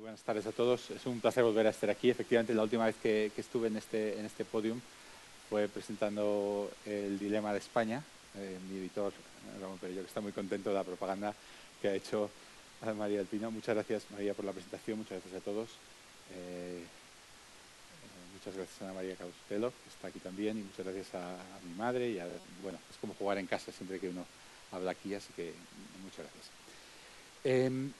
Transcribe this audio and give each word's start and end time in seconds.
Buenas 0.00 0.20
tardes 0.22 0.46
a 0.46 0.52
todos. 0.52 0.90
Es 0.90 1.06
un 1.06 1.20
placer 1.20 1.42
volver 1.42 1.66
a 1.66 1.70
estar 1.70 1.88
aquí. 1.88 2.10
Efectivamente, 2.10 2.52
la 2.54 2.62
última 2.62 2.86
vez 2.86 2.96
que, 3.02 3.32
estuve 3.36 3.68
en 3.68 3.76
este, 3.76 4.18
en 4.18 4.26
este 4.26 4.44
podium 4.44 4.80
fue 5.48 5.68
presentando 5.68 6.70
el 6.84 7.18
dilema 7.18 7.52
de 7.52 7.58
España. 7.60 8.02
Eh, 8.36 8.58
mi 8.68 8.78
editor, 8.78 9.12
Ramón 9.60 9.78
Perello, 9.78 10.02
que 10.02 10.08
está 10.08 10.20
muy 10.20 10.32
contento 10.32 10.68
de 10.70 10.74
la 10.74 10.84
propaganda 10.84 11.34
que 11.80 11.88
ha 11.88 11.94
hecho 11.94 12.30
María 12.96 13.20
del. 13.20 13.50
Muchas 13.50 13.74
gracias, 13.74 14.04
María, 14.10 14.34
por 14.34 14.44
la 14.44 14.52
presentación. 14.52 14.98
Muchas 14.98 15.22
gracias 15.22 15.40
a 15.40 15.44
todos. 15.44 15.68
Eh, 16.32 16.82
eh, 16.82 16.84
muchas 18.34 18.54
gracias 18.54 18.82
a 18.82 18.84
Ana 18.84 18.94
María 18.94 19.16
Caustelo, 19.16 19.70
que 19.70 19.88
está 19.88 20.08
aquí 20.08 20.18
también, 20.18 20.58
y 20.58 20.62
muchas 20.62 20.84
gracias 20.84 21.14
a, 21.14 21.36
mi 21.66 21.74
madre. 21.74 22.10
Y 22.10 22.20
bueno, 22.62 22.78
es 22.90 22.96
como 23.00 23.14
jugar 23.14 23.38
en 23.38 23.46
casa 23.46 23.72
siempre 23.72 23.98
que 23.98 24.10
uno 24.10 24.26
habla 24.72 24.90
aquí, 24.90 25.14
así 25.14 25.32
que 25.34 25.52
muchas 26.02 26.26
gracias. 26.26 26.50
Em, 27.44 27.92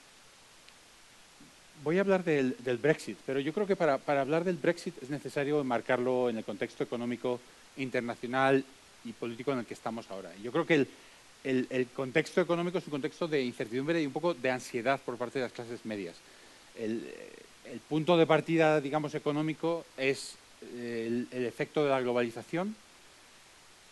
voy 1.83 1.99
a 1.99 2.01
hablar 2.01 2.25
del, 2.25 2.55
Brexit, 2.81 3.19
pero 3.27 3.41
yo 3.41 3.53
creo 3.53 3.67
que 3.67 3.77
para, 3.77 4.01
hablar 4.07 4.45
del 4.45 4.57
Brexit 4.57 5.03
es 5.03 5.11
necesario 5.11 5.61
enmarcarlo 5.61 6.29
en 6.29 6.39
el 6.39 6.45
contexto 6.45 6.85
económico 6.85 7.41
internacional 7.77 8.65
y 9.05 9.13
político 9.13 9.53
en 9.53 9.61
el 9.61 9.67
que 9.67 9.75
estamos 9.75 10.11
ahora. 10.11 10.31
Yo 10.43 10.53
creo 10.53 10.67
que 10.67 10.87
el, 11.45 11.89
contexto 11.95 12.41
económico 12.41 12.79
es 12.79 12.87
un 12.87 12.93
contexto 12.93 13.29
de 13.29 13.43
incertidumbre 13.43 14.03
y 14.03 14.07
un 14.07 14.13
poco 14.13 14.35
de 14.35 14.51
ansiedad 14.51 15.01
por 15.01 15.17
parte 15.17 15.39
de 15.39 15.45
las 15.45 15.53
clases 15.53 15.85
medias. 15.85 16.17
El, 16.79 17.05
punto 17.89 18.17
de 18.17 18.27
partida, 18.27 18.81
digamos, 18.81 19.15
económico 19.15 19.85
es 19.97 20.37
el, 20.77 21.27
efecto 21.33 21.83
de 21.83 21.91
la 21.91 22.01
globalización 22.01 22.77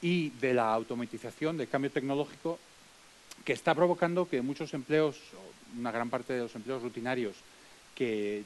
y 0.01 0.31
de 0.31 0.55
la 0.55 0.73
automatización, 0.73 1.57
del 1.57 1.69
cambio 1.69 1.91
tecnológico, 1.91 2.59
que 3.45 3.53
está 3.53 3.75
provocando 3.75 4.29
que 4.29 4.43
muchos 4.43 4.75
empleos, 4.75 5.19
una 5.79 5.91
gran 5.91 6.09
parte 6.09 6.35
de 6.35 6.41
los 6.41 6.55
empleos 6.55 6.83
rutinarios, 6.83 7.37
que 7.95 8.45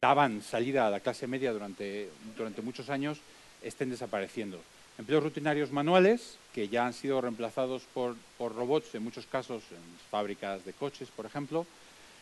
daban 0.00 0.42
salida 0.42 0.86
a 0.86 0.90
la 0.90 1.00
clase 1.00 1.26
media 1.26 1.52
durante, 1.52 2.08
durante 2.36 2.62
muchos 2.62 2.90
años 2.90 3.18
estén 3.62 3.90
desapareciendo. 3.90 4.60
Empleos 4.98 5.22
rutinarios 5.22 5.72
manuales, 5.72 6.36
que 6.52 6.68
ya 6.68 6.86
han 6.86 6.92
sido 6.92 7.20
reemplazados 7.20 7.82
por, 7.94 8.16
por 8.36 8.54
robots, 8.54 8.94
en 8.94 9.02
muchos 9.02 9.26
casos 9.26 9.62
en 9.70 9.82
fábricas 10.10 10.64
de 10.64 10.72
coches, 10.72 11.08
por 11.14 11.24
ejemplo. 11.24 11.66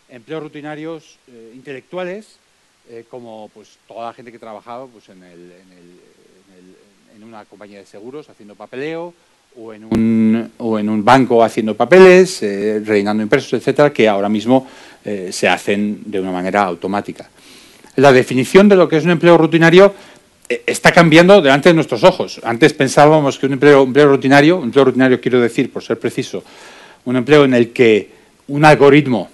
Empleos 0.09 0.43
rutinarios 0.43 1.19
eh, 1.29 1.53
intelectuales, 1.55 2.37
eh, 2.89 3.05
como 3.11 3.51
pues, 3.53 3.79
toda 3.89 4.07
la 4.07 4.13
gente 4.13 4.33
que 4.33 4.39
trabajaba 4.39 4.87
pues, 4.87 5.09
en, 5.09 5.23
en, 5.23 5.53
en, 7.15 7.23
una 7.23 7.45
compañía 7.45 7.79
de 7.79 7.87
seguros 7.87 8.31
haciendo 8.31 8.55
papeleo, 8.55 9.13
o 9.57 9.73
en 9.75 9.85
un, 9.85 10.51
o 10.59 10.79
en 10.79 10.89
un 10.89 11.05
banco 11.05 11.43
haciendo 11.43 11.77
papeles, 11.77 12.43
eh, 12.43 12.81
rellenando 12.85 13.23
impresos, 13.23 13.53
etcétera, 13.55 13.93
que 13.93 14.09
ahora 14.09 14.29
mismo 14.29 14.67
eh, 15.05 15.31
se 15.33 15.49
hacen 15.49 16.03
de 16.05 16.21
una 16.21 16.31
manera 16.31 16.63
automática. 16.63 17.29
La 17.97 18.13
definición 18.13 18.69
de 18.69 18.77
lo 18.77 18.89
que 18.89 18.97
es 18.97 19.05
un 19.05 19.11
empleo 19.11 19.37
rutinario 19.37 19.95
eh, 20.49 20.63
está 20.67 20.93
cambiando 20.93 21.41
delante 21.41 21.69
de 21.69 21.75
nuestros 21.75 22.05
ojos. 22.05 22.41
Antes 22.45 22.73
pensábamos 22.73 23.39
que 23.39 23.47
un 23.47 23.55
empleo, 23.55 23.87
rutinario, 23.87 24.59
un 24.59 24.65
empleo 24.65 24.85
rutinario 24.85 25.21
quiero 25.21 25.41
decir, 25.41 25.73
por 25.73 25.83
ser 25.83 25.99
preciso, 25.99 26.45
un 27.05 27.17
empleo 27.17 27.45
en 27.45 27.55
el 27.55 27.71
que 27.71 28.11
un 28.49 28.65
algoritmo 28.65 29.31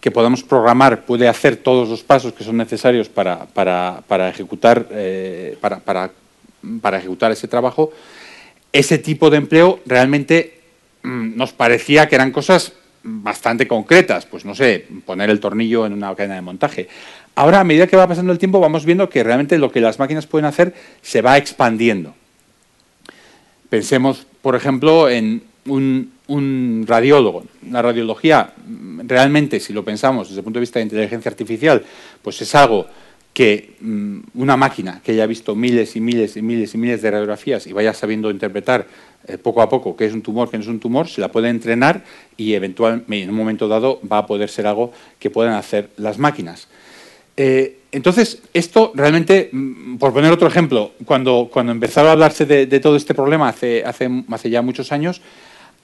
que 0.00 0.10
podamos 0.10 0.42
programar 0.42 1.04
puede 1.04 1.28
hacer 1.28 1.56
todos 1.56 1.88
los 1.88 2.02
pasos 2.02 2.32
que 2.32 2.44
son 2.44 2.56
necesarios 2.56 3.08
para, 3.08 3.48
ejecutar, 4.28 4.86
eh, 4.90 5.58
para, 5.60 5.80
para, 5.80 6.98
ejecutar 6.98 7.32
ese 7.32 7.48
trabajo, 7.48 7.92
ese 8.72 8.98
tipo 8.98 9.30
de 9.30 9.38
empleo 9.38 9.80
realmente 9.86 10.60
mm, 11.02 11.36
nos 11.36 11.52
parecía 11.52 12.08
que 12.08 12.14
eran 12.14 12.30
cosas 12.32 12.72
bastante 13.02 13.66
concretas, 13.66 14.26
pues 14.26 14.44
no 14.44 14.54
sé, 14.54 14.86
poner 15.06 15.30
el 15.30 15.40
tornillo 15.40 15.86
en 15.86 15.92
una 15.92 16.14
cadena 16.14 16.34
de 16.34 16.42
montaje. 16.42 16.88
Ahora, 17.34 17.60
a 17.60 17.64
medida 17.64 17.86
que 17.86 17.96
va 17.96 18.06
pasando 18.06 18.32
el 18.32 18.38
tiempo, 18.38 18.60
vamos 18.60 18.84
viendo 18.84 19.08
que 19.08 19.22
realmente 19.24 19.58
lo 19.58 19.72
que 19.72 19.80
las 19.80 19.98
máquinas 19.98 20.26
pueden 20.26 20.44
hacer 20.44 20.74
se 21.00 21.22
va 21.22 21.38
expandiendo. 21.38 22.14
Pensemos, 23.70 24.26
por 24.42 24.56
ejemplo, 24.56 25.08
en 25.08 25.42
un, 25.66 26.84
radiólogo. 26.86 27.44
La 27.70 27.82
radiología, 27.82 28.52
realmente, 29.04 29.60
si 29.60 29.72
lo 29.72 29.84
pensamos 29.84 30.28
desde 30.28 30.40
el 30.40 30.44
punto 30.44 30.58
de 30.58 30.62
vista 30.62 30.78
de 30.78 30.84
inteligencia 30.84 31.30
artificial, 31.30 31.82
pues 32.22 32.40
es 32.42 32.54
algo 32.54 32.86
que 33.32 33.76
mm, 33.80 34.18
una 34.34 34.56
máquina 34.56 35.00
que 35.04 35.12
haya 35.12 35.26
visto 35.26 35.54
miles 35.54 35.96
y 35.96 36.00
miles 36.00 36.36
y 36.36 36.42
miles 36.42 36.74
y 36.74 36.78
miles 36.78 37.02
de 37.02 37.10
radiografías 37.10 37.66
y 37.66 37.72
vaya 37.72 37.94
sabiendo 37.94 38.30
interpretar 38.30 38.86
eh, 39.26 39.38
poco 39.38 39.62
a 39.62 39.68
poco 39.68 39.96
qué 39.96 40.06
es 40.06 40.12
un 40.12 40.22
tumor, 40.22 40.50
qué 40.50 40.56
no 40.56 40.62
es 40.62 40.68
un 40.68 40.80
tumor, 40.80 41.08
se 41.08 41.20
la 41.20 41.28
puede 41.28 41.48
entrenar 41.48 42.02
y 42.36 42.54
eventualmente 42.54 43.22
en 43.22 43.30
un 43.30 43.36
momento 43.36 43.68
dado 43.68 44.00
va 44.10 44.18
a 44.18 44.26
poder 44.26 44.48
ser 44.48 44.66
algo 44.66 44.92
que 45.18 45.30
puedan 45.30 45.54
hacer 45.54 45.90
las 45.96 46.18
máquinas. 46.18 46.68
Eh, 47.36 47.78
entonces, 47.92 48.42
esto 48.52 48.92
realmente, 48.94 49.50
mm, 49.52 49.96
por 49.98 50.12
poner 50.12 50.32
otro 50.32 50.48
ejemplo, 50.48 50.92
cuando, 51.04 51.48
cuando 51.52 51.72
empezaron 51.72 52.08
a 52.08 52.12
hablarse 52.12 52.46
de, 52.46 52.80
todo 52.80 52.96
este 52.96 53.14
problema 53.14 53.48
hace, 53.48 53.84
hace, 53.84 54.08
hace 54.30 54.50
ya 54.50 54.62
muchos 54.62 54.92
años, 54.92 55.20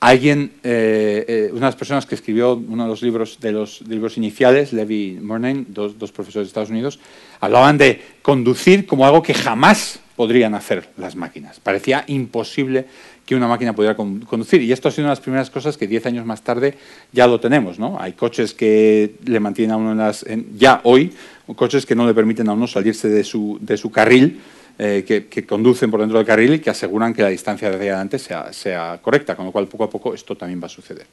Alguien, 0.01 0.53
eh, 0.63 1.25
eh, 1.27 1.49
una 1.53 1.61
de 1.61 1.67
las 1.67 1.77
personas 1.77 2.05
que 2.05 2.15
escribió 2.15 2.55
uno 2.55 2.83
de 2.83 2.89
los 2.89 3.01
libros 3.01 3.41
de 3.41 3.51
los 3.51 3.81
libros 3.89 4.19
iniciales, 4.19 4.75
Levi 4.75 5.19
Murnane, 5.23 5.65
dos, 5.69 5.95
profesores 6.13 6.47
de 6.47 6.49
Estados 6.49 6.69
Unidos, 6.69 6.99
hablaban 7.41 7.79
de 7.79 8.03
conducir 8.21 8.87
como 8.87 9.07
algo 9.07 9.23
que 9.23 9.33
jamás 9.33 10.01
podrían 10.15 10.55
hacer 10.55 10.91
las 10.99 11.17
máquinas. 11.17 11.61
Parecía 11.61 12.05
imposible 12.09 12.87
que 13.25 13.35
una 13.35 13.49
máquina 13.49 13.75
pudiera 13.75 13.97
conducir. 13.97 14.63
Y 14.63 14.71
esto 14.71 14.89
ha 14.89 14.91
sido 14.91 15.05
una 15.05 15.11
de 15.11 15.17
las 15.17 15.21
primeras 15.21 15.51
cosas 15.51 15.77
que 15.77 15.87
diez 15.87 16.05
años 16.07 16.27
más 16.27 16.43
tarde 16.43 16.75
ya 17.13 17.27
lo 17.27 17.41
tenemos. 17.41 17.79
¿no? 17.79 17.99
Hay 17.99 18.13
coches 18.13 18.55
que 18.55 19.15
le 19.25 19.41
mantienen 19.41 19.73
a 19.73 19.77
uno 19.77 19.93
en 19.93 19.99
las, 19.99 20.25
ya 20.57 20.81
hoy, 20.85 21.13
coches 21.57 21.87
que 21.87 21.95
no 21.95 22.07
le 22.07 22.15
permiten 22.15 22.49
a 22.49 22.53
uno 22.53 22.67
salirse 22.67 23.09
de 23.09 23.25
su, 23.25 23.59
de 23.61 23.77
su 23.77 23.91
carril 23.91 24.41
eh, 24.79 25.27
que, 25.31 25.47
conducen 25.47 25.91
por 25.91 26.01
dentro 26.01 26.19
del 26.19 26.27
carril 26.27 26.53
y 26.53 26.59
que 26.59 26.69
aseguran 26.69 27.15
que 27.15 27.23
la 27.23 27.29
distancia 27.29 27.71
de 27.71 27.77
adelante 27.77 28.19
sea, 28.19 29.01
correcta, 29.01 29.35
con 29.35 29.47
lo 29.47 29.53
cual 29.53 29.69
poco 29.69 29.85
a 29.85 29.91
poco 29.91 30.13
esto 30.13 30.37
también 30.37 30.61
va 30.63 30.67
a 30.67 30.69
suceder. 30.69 31.07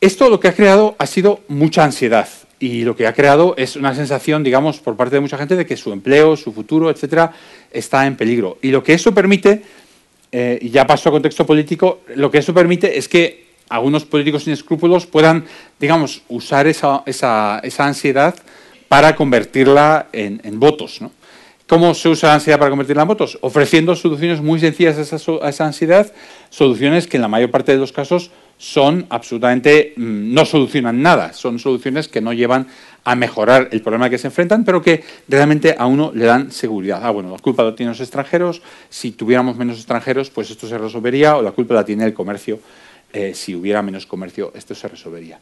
Esto 0.00 0.30
lo 0.30 0.38
que 0.38 0.46
ha 0.46 0.54
creado 0.54 0.94
ha 0.98 1.06
sido 1.06 1.40
mucha 1.48 1.82
ansiedad 1.82 2.28
y 2.60 2.84
lo 2.84 2.94
que 2.94 3.08
ha 3.08 3.14
creado 3.14 3.54
es 3.58 3.74
una 3.74 3.96
sensación, 3.96 4.44
digamos, 4.44 4.78
por 4.78 4.96
parte 4.96 5.16
de 5.16 5.20
mucha 5.20 5.36
gente 5.36 5.56
de 5.56 5.66
que 5.66 5.76
su 5.76 5.92
empleo, 5.92 6.36
su 6.36 6.52
futuro, 6.52 6.88
etcétera, 6.88 7.32
está 7.72 8.06
en 8.06 8.14
peligro. 8.16 8.58
Y 8.62 8.70
lo 8.70 8.84
que 8.84 8.94
eso 8.94 9.12
permite, 9.12 9.62
eh, 10.30 10.58
y 10.62 10.70
ya 10.70 10.86
paso 10.86 11.08
a 11.08 11.12
contexto 11.12 11.44
político, 11.44 12.02
lo 12.14 12.30
que 12.30 12.38
eso 12.38 12.54
permite 12.54 12.96
es 12.96 13.08
que 13.08 13.46
algunos 13.68 14.04
políticos 14.04 14.44
sin 14.44 14.52
escrúpulos 14.52 15.06
puedan, 15.06 15.46
digamos, 15.80 16.22
usar 16.28 16.68
esa 16.68 17.62
ansiedad 17.78 18.36
para 18.86 19.16
convertirla 19.16 20.06
en, 20.12 20.40
en 20.44 20.60
votos. 20.60 21.00
¿no? 21.00 21.10
¿Cómo 21.66 21.94
se 21.94 22.10
usa 22.10 22.28
la 22.28 22.34
ansiedad 22.34 22.58
para 22.58 22.70
convertirla 22.70 23.02
en 23.02 23.08
votos? 23.08 23.38
Ofreciendo 23.40 23.96
soluciones 23.96 24.42
muy 24.42 24.60
sencillas 24.60 24.98
a 24.98 25.48
esa, 25.48 25.64
ansiedad, 25.64 26.12
soluciones 26.50 27.06
que 27.06 27.16
en 27.16 27.22
la 27.22 27.28
mayor 27.28 27.50
parte 27.50 27.72
de 27.72 27.78
los 27.78 27.90
casos 27.90 28.30
son 28.58 29.06
absolutamente, 29.08 29.94
mm, 29.96 30.34
no 30.34 30.44
solucionan 30.44 31.00
nada, 31.00 31.32
son 31.32 31.58
soluciones 31.58 32.08
que 32.08 32.20
no 32.20 32.34
llevan 32.34 32.66
a 33.02 33.14
mejorar 33.14 33.70
el 33.72 33.80
problema 33.80 34.10
que 34.10 34.18
se 34.18 34.26
enfrentan, 34.26 34.64
pero 34.64 34.82
que 34.82 35.04
realmente 35.26 35.74
a 35.78 35.86
uno 35.86 36.12
le 36.14 36.26
dan 36.26 36.52
seguridad. 36.52 37.00
Ah, 37.02 37.10
bueno, 37.10 37.30
la 37.30 37.38
culpa 37.38 37.62
la 37.62 37.74
tienen 37.74 37.92
los 37.92 38.00
extranjeros, 38.00 38.60
si 38.90 39.12
tuviéramos 39.12 39.56
menos 39.56 39.78
extranjeros, 39.78 40.28
pues 40.28 40.50
esto 40.50 40.68
se 40.68 40.76
resolvería, 40.76 41.38
o 41.38 41.42
la 41.42 41.52
culpa 41.52 41.72
la 41.72 41.84
tiene 41.84 42.04
el 42.04 42.12
comercio, 42.12 42.60
eh, 43.10 43.32
si 43.34 43.54
hubiera 43.54 43.80
menos 43.80 44.04
comercio, 44.04 44.52
esto 44.54 44.74
se 44.74 44.86
resolvería. 44.86 45.40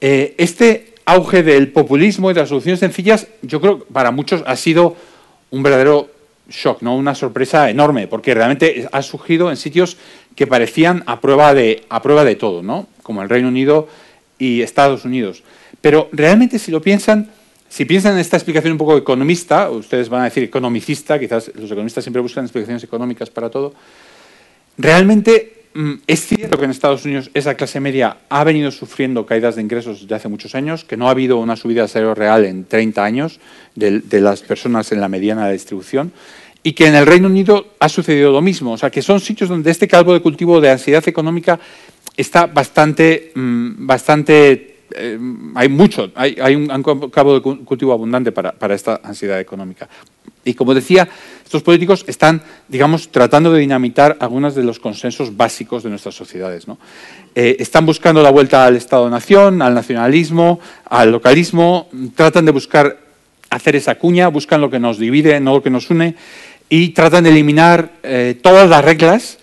Eh, 0.00 0.36
este 0.38 0.94
auge 1.04 1.42
del 1.42 1.72
populismo 1.72 2.30
y 2.30 2.34
de 2.34 2.40
las 2.40 2.48
soluciones 2.48 2.78
sencillas, 2.78 3.26
yo 3.42 3.60
creo 3.60 3.80
que 3.80 3.92
para 3.92 4.12
muchos 4.12 4.44
ha 4.46 4.54
sido 4.54 4.96
un 5.50 5.62
verdadero 5.62 6.10
shock, 6.48 6.82
¿no? 6.82 6.96
una 6.96 7.14
sorpresa 7.14 7.70
enorme, 7.70 8.06
porque 8.06 8.34
realmente 8.34 8.88
ha 8.90 9.02
surgido 9.02 9.50
en 9.50 9.56
sitios 9.56 9.96
que 10.34 10.46
parecían 10.46 11.02
a 11.06 11.20
prueba 11.20 11.54
de, 11.54 11.84
a 11.88 12.00
prueba 12.02 12.24
de 12.24 12.36
todo, 12.36 12.62
¿no? 12.62 12.86
como 13.02 13.22
el 13.22 13.28
Reino 13.28 13.48
Unido 13.48 13.88
y 14.38 14.62
Estados 14.62 15.04
Unidos. 15.04 15.42
Pero 15.80 16.08
realmente 16.12 16.58
si 16.58 16.70
lo 16.70 16.80
piensan, 16.80 17.30
si 17.68 17.84
piensan 17.84 18.14
en 18.14 18.20
esta 18.20 18.36
explicación 18.36 18.72
un 18.72 18.78
poco 18.78 18.96
economista, 18.96 19.70
ustedes 19.70 20.08
van 20.08 20.22
a 20.22 20.24
decir 20.24 20.44
economicista, 20.44 21.18
quizás 21.18 21.50
los 21.54 21.70
economistas 21.70 22.04
siempre 22.04 22.22
buscan 22.22 22.44
explicaciones 22.44 22.82
económicas 22.82 23.30
para 23.30 23.50
todo, 23.50 23.74
realmente 24.78 25.57
es 26.06 26.26
cierto 26.26 26.58
que 26.58 26.64
en 26.64 26.70
Estados 26.70 27.04
Unidos 27.04 27.30
esa 27.34 27.54
clase 27.54 27.80
media 27.80 28.18
ha 28.28 28.42
venido 28.44 28.70
sufriendo 28.70 29.26
caídas 29.26 29.56
de 29.56 29.62
ingresos 29.62 30.02
desde 30.02 30.14
hace 30.14 30.28
muchos 30.28 30.54
años, 30.54 30.84
que 30.84 30.96
no 30.96 31.08
ha 31.08 31.12
habido 31.12 31.38
una 31.38 31.56
subida 31.56 31.82
de 31.82 31.88
salario 31.88 32.14
real 32.14 32.44
en 32.44 32.64
30 32.64 33.04
años 33.04 33.40
de, 33.74 34.02
las 34.20 34.42
personas 34.42 34.90
en 34.92 35.00
la 35.00 35.08
mediana 35.08 35.48
distribución, 35.50 36.12
y 36.62 36.72
que 36.72 36.86
en 36.86 36.94
el 36.94 37.06
Reino 37.06 37.28
Unido 37.28 37.74
ha 37.78 37.88
sucedido 37.88 38.32
lo 38.32 38.40
mismo. 38.40 38.72
O 38.72 38.78
sea, 38.78 38.90
que 38.90 39.02
son 39.02 39.20
sitios 39.20 39.48
donde 39.48 39.70
este 39.70 39.86
calvo 39.86 40.12
de 40.12 40.20
cultivo 40.20 40.60
de 40.60 40.70
ansiedad 40.70 41.06
económica 41.06 41.60
está 42.16 42.46
bastante, 42.46 43.32
mm, 43.34 43.86
bastante 43.86 44.78
eh, 44.96 45.18
hay 45.54 45.68
mucho, 45.68 46.10
hay, 46.14 46.54
un, 46.54 46.68
cabo 47.10 47.34
de 47.34 47.40
cultivo 47.40 47.92
abundante 47.92 48.32
para, 48.32 48.74
esta 48.74 49.00
ansiedad 49.02 49.38
económica. 49.38 49.88
Y 50.44 50.54
como 50.54 50.74
decía, 50.74 51.08
Estos 51.48 51.62
políticos 51.62 52.04
están, 52.06 52.42
digamos, 52.68 53.08
tratando 53.08 53.50
de 53.50 53.60
dinamitar 53.60 54.18
algunos 54.20 54.54
de 54.54 54.62
los 54.62 54.78
consensos 54.78 55.34
básicos 55.34 55.82
de 55.82 55.88
nuestras 55.88 56.14
sociedades. 56.14 56.66
Eh, 57.34 57.56
están 57.58 57.86
buscando 57.86 58.22
la 58.22 58.28
vuelta 58.28 58.66
al 58.66 58.76
Estado-nación, 58.76 59.62
al 59.62 59.72
nacionalismo, 59.72 60.60
al 60.84 61.10
localismo, 61.10 61.88
tratan 62.14 62.44
de 62.44 62.52
buscar 62.52 62.98
hacer 63.48 63.76
esa 63.76 63.94
cuña, 63.94 64.28
buscan 64.28 64.60
lo 64.60 64.68
que 64.68 64.78
nos 64.78 64.98
divide, 64.98 65.40
no 65.40 65.54
lo 65.54 65.62
que 65.62 65.70
nos 65.70 65.88
une, 65.88 66.16
y 66.68 66.90
tratan 66.90 67.24
de 67.24 67.30
eliminar 67.30 67.92
eh, 68.02 68.38
todas 68.42 68.68
las 68.68 68.84
reglas 68.84 69.38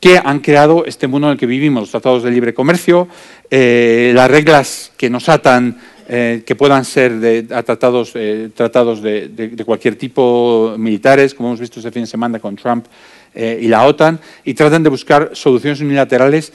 que 0.00 0.18
han 0.18 0.40
creado 0.40 0.84
este 0.84 1.06
mundo 1.06 1.28
en 1.28 1.34
el 1.34 1.38
que 1.38 1.46
vivimos, 1.46 1.82
los 1.82 1.90
tratados 1.92 2.24
de 2.24 2.32
libre 2.32 2.54
comercio, 2.54 3.06
eh, 3.52 4.10
las 4.16 4.28
reglas 4.28 4.90
que 4.96 5.10
nos 5.10 5.28
atan, 5.28 5.78
eh, 6.08 6.42
que 6.46 6.54
puedan 6.54 6.84
ser 6.84 7.18
de, 7.18 7.42
tratados, 7.42 8.14
tratados 8.54 9.02
de, 9.02 9.64
cualquier 9.64 9.96
tipo 9.96 10.74
militares, 10.78 11.34
como 11.34 11.50
hemos 11.50 11.60
visto 11.60 11.80
este 11.80 11.90
fin 11.90 12.02
de 12.02 12.08
semana 12.08 12.38
con 12.38 12.56
Trump 12.56 12.86
y 13.34 13.68
la 13.68 13.84
OTAN, 13.84 14.18
y 14.44 14.54
tratan 14.54 14.82
de 14.82 14.88
buscar 14.88 15.30
soluciones 15.34 15.80
unilaterales, 15.82 16.54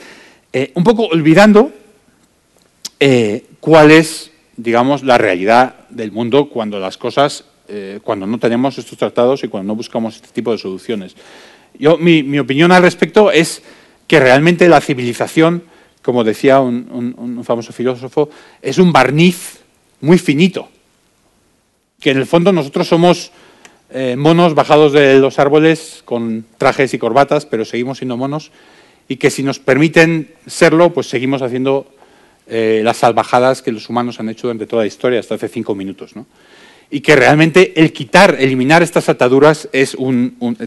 un 0.74 0.82
poco 0.82 1.04
olvidando 1.04 1.70
cuál 3.60 3.92
es, 3.92 4.32
digamos, 4.56 5.04
la 5.04 5.16
realidad 5.16 5.76
del 5.90 6.10
mundo 6.10 6.48
cuando 6.48 6.80
las 6.80 6.98
cosas 6.98 7.44
eh, 7.74 8.00
cuando 8.02 8.26
no 8.26 8.38
tenemos 8.38 8.76
estos 8.76 8.98
tratados 8.98 9.44
y 9.44 9.48
cuando 9.48 9.68
no 9.68 9.76
buscamos 9.76 10.16
este 10.16 10.28
tipo 10.28 10.52
de 10.52 10.58
soluciones. 10.58 11.14
Yo, 11.78 11.96
mi, 11.96 12.38
opinión 12.38 12.70
al 12.70 12.82
respecto 12.82 13.30
es 13.30 13.62
que 14.06 14.20
realmente 14.20 14.68
la 14.68 14.82
civilización, 14.82 15.62
como 16.02 16.24
decía 16.24 16.60
un, 16.60 17.42
famoso 17.44 17.72
filósofo, 17.72 18.28
es 18.60 18.78
un 18.78 18.92
barniz 18.92 19.60
muy 20.00 20.18
finito, 20.18 20.68
que 22.00 22.10
en 22.10 22.18
el 22.18 22.26
fondo 22.26 22.52
nosotros 22.52 22.88
somos 22.88 23.30
eh, 23.90 24.16
monos 24.16 24.54
bajados 24.54 24.92
de 24.92 25.18
los 25.18 25.38
árboles 25.38 26.02
con 26.04 26.44
trajes 26.58 26.92
y 26.94 26.98
corbatas, 26.98 27.46
pero 27.46 27.64
seguimos 27.64 27.98
siendo 27.98 28.16
monos, 28.16 28.50
y 29.08 29.16
que 29.16 29.30
si 29.30 29.42
nos 29.42 29.58
permiten 29.58 30.34
serlo, 30.46 30.92
pues 30.92 31.08
seguimos 31.08 31.42
haciendo 31.42 31.86
eh, 32.46 32.80
las 32.84 32.98
salvajadas 32.98 33.62
que 33.62 33.72
los 33.72 33.88
humanos 33.88 34.18
han 34.18 34.28
hecho 34.28 34.48
durante 34.48 34.66
toda 34.66 34.82
la 34.82 34.88
historia, 34.88 35.20
hasta 35.20 35.36
hace 35.36 35.48
cinco 35.48 35.74
minutos. 35.74 36.16
¿no? 36.16 36.26
y 36.92 37.00
que 37.00 37.16
realmente 37.16 37.72
el 37.80 37.90
quitar, 37.90 38.36
eliminar 38.38 38.82
estas 38.82 39.08
ataduras 39.08 39.66
es 39.72 39.96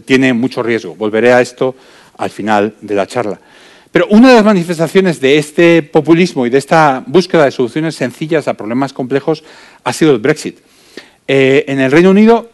tiene 0.04 0.32
mucho 0.32 0.60
riesgo. 0.60 0.96
Volveré 0.96 1.32
a 1.32 1.40
esto 1.40 1.76
al 2.18 2.30
final 2.30 2.74
de 2.80 2.94
la 2.96 3.06
charla. 3.06 3.38
Pero 3.92 4.06
una 4.10 4.28
de 4.28 4.34
las 4.34 4.44
manifestaciones 4.44 5.20
de 5.20 5.38
este 5.38 5.82
populismo 5.82 6.46
y 6.46 6.50
de 6.50 6.58
esta 6.58 7.04
búsqueda 7.06 7.44
de 7.44 7.50
soluciones 7.50 7.94
sencillas 7.94 8.48
a 8.48 8.54
problemas 8.54 8.92
complejos 8.92 9.44
ha 9.84 9.92
sido 9.92 10.12
el 10.12 10.18
Brexit. 10.18 10.58
Eh, 11.28 11.64
en 11.68 11.80
el 11.80 11.90
Reino 11.90 12.10
Unido, 12.10 12.50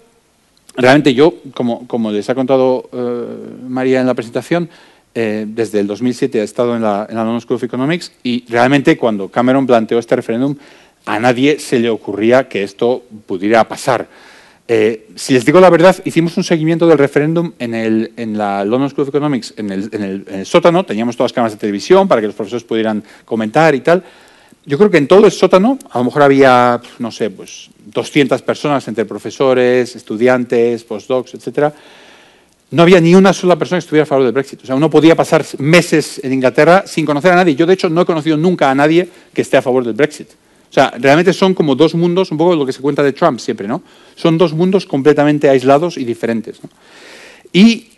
realmente 0.76 1.14
yo, 1.14 1.34
como, 1.54 1.86
como 1.86 2.10
les 2.10 2.28
ha 2.30 2.34
contado 2.34 2.88
eh, 2.92 3.26
María 3.68 4.00
en 4.00 4.06
la 4.06 4.14
presentación, 4.14 4.68
eh, 5.14 5.44
desde 5.46 5.80
el 5.80 5.86
2007 5.86 6.40
he 6.40 6.42
estado 6.42 6.74
en 6.74 6.82
la, 6.82 7.06
en 7.08 7.16
la 7.16 7.24
London 7.24 7.42
School 7.42 7.56
of 7.56 7.64
Economics 7.64 8.12
y 8.22 8.46
realmente 8.48 8.96
cuando 8.96 9.28
Cameron 9.28 9.66
planteó 9.66 9.98
este 9.98 10.16
referéndum 10.16 10.56
a 11.04 11.18
nadie 11.18 11.58
se 11.58 11.78
le 11.78 11.90
ocurría 11.90 12.48
que 12.48 12.62
esto 12.62 13.02
pudiera 13.26 13.66
pasar. 13.68 14.08
Eh, 14.68 15.08
si 15.16 15.34
les 15.34 15.44
digo 15.44 15.60
la 15.60 15.70
verdad, 15.70 15.96
hicimos 16.04 16.36
un 16.36 16.44
seguimiento 16.44 16.86
del 16.86 16.96
referéndum 16.96 17.52
en, 17.58 18.38
la 18.38 18.64
London 18.64 18.90
School 18.90 19.02
of 19.02 19.08
Economics, 19.08 19.54
en 19.56 19.72
el, 19.72 19.90
en, 19.92 20.24
el, 20.34 20.46
sótano, 20.46 20.84
teníamos 20.84 21.16
todas 21.16 21.30
las 21.30 21.34
cámaras 21.34 21.52
de 21.54 21.58
televisión 21.58 22.06
para 22.06 22.20
que 22.20 22.28
los 22.28 22.36
profesores 22.36 22.64
pudieran 22.64 23.02
comentar 23.24 23.74
y 23.74 23.80
tal. 23.80 24.04
Yo 24.64 24.78
creo 24.78 24.90
que 24.90 24.98
en 24.98 25.08
todo 25.08 25.26
el 25.26 25.32
sótano, 25.32 25.78
a 25.90 25.98
lo 25.98 26.04
mejor 26.04 26.22
había, 26.22 26.80
no 27.00 27.10
sé, 27.10 27.30
pues 27.30 27.70
200 27.86 28.40
personas 28.42 28.86
entre 28.86 29.04
profesores, 29.04 29.96
estudiantes, 29.96 30.84
postdocs, 30.84 31.34
etcétera. 31.34 31.74
No 32.70 32.82
había 32.82 33.00
ni 33.00 33.14
una 33.14 33.32
sola 33.32 33.56
persona 33.56 33.78
que 33.78 33.84
estuviera 33.84 34.04
a 34.04 34.06
favor 34.06 34.24
del 34.24 34.32
Brexit. 34.32 34.62
O 34.62 34.66
sea, 34.66 34.76
uno 34.76 34.88
podía 34.88 35.16
pasar 35.16 35.44
meses 35.58 36.20
en 36.22 36.32
Inglaterra 36.32 36.84
sin 36.86 37.04
conocer 37.04 37.32
a 37.32 37.36
nadie. 37.36 37.56
Yo, 37.56 37.66
de 37.66 37.74
hecho, 37.74 37.90
no 37.90 38.00
he 38.00 38.06
conocido 38.06 38.36
nunca 38.36 38.70
a 38.70 38.74
nadie 38.74 39.08
que 39.34 39.42
esté 39.42 39.56
a 39.56 39.62
favor 39.62 39.84
del 39.84 39.94
Brexit. 39.94 40.28
O 40.72 40.74
sea, 40.74 40.90
realmente 40.98 41.34
son 41.34 41.52
como 41.52 41.74
dos 41.74 41.94
mundos, 41.94 42.30
un 42.30 42.38
poco 42.38 42.56
lo 42.56 42.64
que 42.64 42.72
se 42.72 42.80
cuenta 42.80 43.02
de 43.02 43.12
Trump 43.12 43.38
siempre, 43.40 43.68
¿no? 43.68 43.82
Son 44.16 44.38
dos 44.38 44.54
mundos 44.54 44.86
completamente 44.86 45.50
aislados 45.50 45.98
y 45.98 46.04
diferentes. 46.06 46.60
Y 47.52 47.88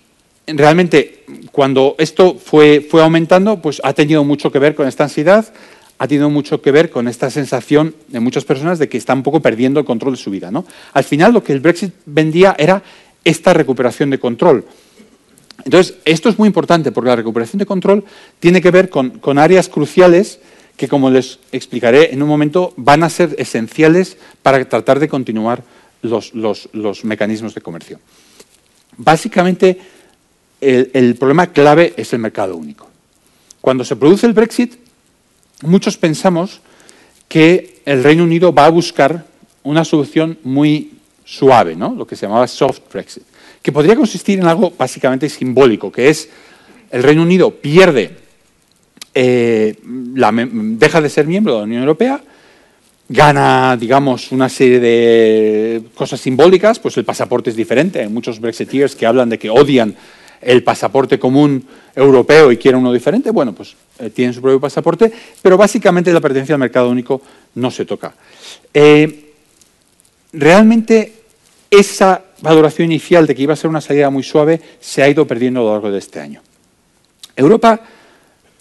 realmente 0.45 1.23
cuando 1.53 1.95
esto 1.99 2.35
fue, 2.35 2.81
fue 2.81 3.01
aumentando, 3.01 3.63
pues 3.63 3.81
ha 3.85 3.93
tenido 3.93 4.25
mucho 4.25 4.51
que 4.51 4.59
ver 4.59 4.75
con 4.75 4.89
esta 4.89 5.05
ansiedad, 5.05 5.53
ha 5.99 6.09
tenido 6.09 6.29
mucho 6.31 6.61
que 6.63 6.73
ver 6.73 6.91
con 6.91 7.07
esta 7.07 7.31
sensación 7.31 7.95
de 8.09 8.19
muchas 8.19 8.45
personas 8.45 8.81
de 8.81 8.89
que 8.89 8.99
están 8.99 9.19
un 9.19 9.23
poco 9.23 9.39
perdiendo 9.39 9.79
el 9.79 9.87
control 9.87 10.15
de 10.15 10.21
su 10.21 10.33
vida. 10.33 10.51
¿no? 10.51 10.65
Al 10.95 11.05
final 11.05 11.33
lo 11.33 11.45
que 11.45 11.53
el 11.53 11.61
Brexit 11.61 11.95
vendía 12.07 12.57
era 12.59 12.83
esta 13.23 13.55
recuperación 13.55 14.11
de 14.11 14.19
control. 14.19 14.65
Entonces, 15.65 15.95
esto 16.05 16.29
es 16.29 16.41
muy 16.41 16.49
importante 16.49 16.91
porque 16.91 17.11
la 17.11 17.17
recuperación 17.17 17.61
de 17.61 17.67
control 17.67 18.05
tiene 18.41 18.61
que 18.61 18.73
ver 18.73 18.91
con, 18.91 19.11
con 19.21 19.39
áreas 19.39 19.69
cruciales 19.69 20.41
que, 20.77 20.89
como 20.89 21.11
les 21.11 21.39
explicaré 21.53 22.13
en 22.13 22.23
un 22.23 22.29
momento, 22.29 22.73
van 22.77 23.03
a 23.03 23.11
ser 23.11 23.35
esenciales 23.39 24.17
para 24.43 24.65
tratar 24.69 24.99
de 24.99 25.09
continuar 25.09 25.63
los, 26.03 27.05
mecanismos 27.05 27.55
de 27.55 27.61
comercio. 27.61 28.01
Básicamente, 28.97 29.79
el, 30.61 31.17
problema 31.17 31.49
clave 31.49 31.95
es 31.97 32.13
el 32.13 32.19
mercado 32.19 32.57
único. 32.57 32.89
Cuando 33.61 33.85
se 33.85 33.97
produce 33.97 34.27
el 34.27 34.33
Brexit, 34.33 34.75
muchos 35.63 35.97
pensamos 35.97 36.61
que 37.29 37.81
el 37.85 38.03
Reino 38.03 38.25
Unido 38.25 38.53
va 38.53 38.67
a 38.67 38.71
buscar 38.71 39.27
una 39.63 39.85
solución 39.85 40.39
muy 40.43 40.93
suave, 41.25 41.75
¿no? 41.75 41.95
lo 41.95 42.07
que 42.07 42.17
se 42.17 42.27
llamaba 42.27 42.47
soft 42.47 42.81
Brexit, 42.93 43.23
que 43.63 43.73
podría 43.73 43.97
consistir 43.97 44.39
en 44.39 44.47
algo 44.47 44.73
básicamente 44.77 45.29
simbólico, 45.29 45.91
que 45.91 46.11
es 46.11 46.29
el 46.91 47.03
Reino 47.03 47.23
Unido 47.23 47.51
pierde 47.51 48.24
eh, 49.15 49.77
deja 49.83 51.01
de 51.01 51.09
ser 51.09 51.27
miembro 51.27 51.55
de 51.55 51.59
la 51.61 51.65
Unión 51.65 51.83
Europea, 51.83 52.23
gana, 53.09 53.77
digamos, 53.77 54.33
una 54.33 54.49
serie 54.49 54.81
de 54.81 55.83
cosas 55.95 56.21
simbólicas, 56.21 56.79
pues 56.79 56.97
el 56.97 57.05
pasaporte 57.05 57.51
es 57.51 57.57
diferente. 57.57 58.01
Hay 58.01 58.09
muchos 58.09 58.41
Brexiteers 58.41 58.97
que 58.97 59.07
hablan 59.07 59.29
de 59.29 59.39
que 59.39 59.51
odian 59.51 59.95
el 60.41 60.63
pasaporte 60.63 61.19
común 61.19 61.65
europeo 61.95 62.53
y 62.53 62.57
quieren 62.57 62.81
uno 62.81 62.93
diferente. 62.93 63.31
Bueno, 63.31 63.55
pues 63.55 63.77
eh, 63.99 64.11
tienen 64.11 64.35
su 64.35 64.43
propio 64.43 64.61
pasaporte, 64.61 65.13
pero 65.41 65.57
básicamente 65.57 66.13
la 66.13 66.21
pertenencia 66.21 66.55
al 66.55 66.61
mercado 66.61 66.91
único 66.91 67.23
no 67.55 67.71
se 67.71 67.85
toca. 67.85 68.15
Eh, 68.73 69.33
realmente 70.33 71.15
esa 71.71 72.23
valoración 72.41 72.87
inicial 72.87 73.27
de 73.27 73.35
que 73.35 73.43
iba 73.43 73.55
a 73.55 73.57
ser 73.57 73.71
una 73.71 73.81
salida 73.81 74.11
muy 74.11 74.23
suave 74.23 74.61
se 74.81 75.03
ha 75.03 75.09
ido 75.09 75.27
perdiendo 75.27 75.61
a 75.61 75.65
lo 75.65 75.73
largo 75.73 75.91
de 75.91 75.99
este 75.99 76.21
año. 76.21 76.43
Europa 77.37 77.81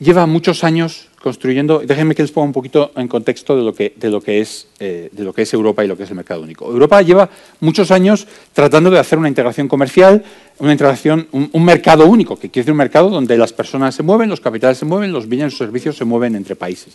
lleva 0.03 0.25
muchos 0.27 0.63
años 0.63 1.07
construyendo, 1.23 1.79
déjenme 1.79 2.15
que 2.15 2.21
les 2.21 2.33
ponga 2.33 2.47
un 2.47 2.53
poquito 2.53 2.91
en 2.97 3.07
contexto 3.07 3.55
de 3.55 3.63
lo 3.63 3.73
que, 3.73 3.93
de 3.95 4.09
lo 4.09 4.19
que, 4.19 4.41
es, 4.41 4.67
eh, 4.79 5.09
de 5.09 5.23
lo 5.23 5.31
que 5.31 5.43
es 5.43 5.53
Europa 5.53 5.83
y 5.83 5.87
lo 5.87 5.95
que 5.95 6.03
es 6.03 6.09
el 6.09 6.17
mercado 6.17 6.41
único. 6.41 6.69
Europa 6.69 7.01
lleva 7.01 7.29
muchos 7.61 7.91
años 7.91 8.27
tratando 8.51 8.91
de 8.91 8.99
hacer 8.99 9.17
una 9.17 9.29
integración 9.29 9.69
comercial, 9.69 10.21
una 10.59 10.73
integración, 10.73 11.27
un, 11.31 11.63
mercado 11.63 12.07
único, 12.07 12.35
que 12.35 12.49
quiere 12.49 12.63
decir 12.63 12.71
un 12.73 12.77
mercado 12.77 13.09
donde 13.09 13.37
las 13.37 13.53
personas 13.53 13.95
se 13.95 14.03
mueven, 14.03 14.29
los 14.29 14.41
capitales 14.41 14.77
se 14.77 14.85
mueven, 14.85 15.13
los 15.13 15.29
bienes 15.29 15.45
y 15.45 15.51
los 15.51 15.57
servicios 15.57 15.95
se 15.95 16.03
mueven 16.03 16.35
entre 16.35 16.57
países. 16.57 16.93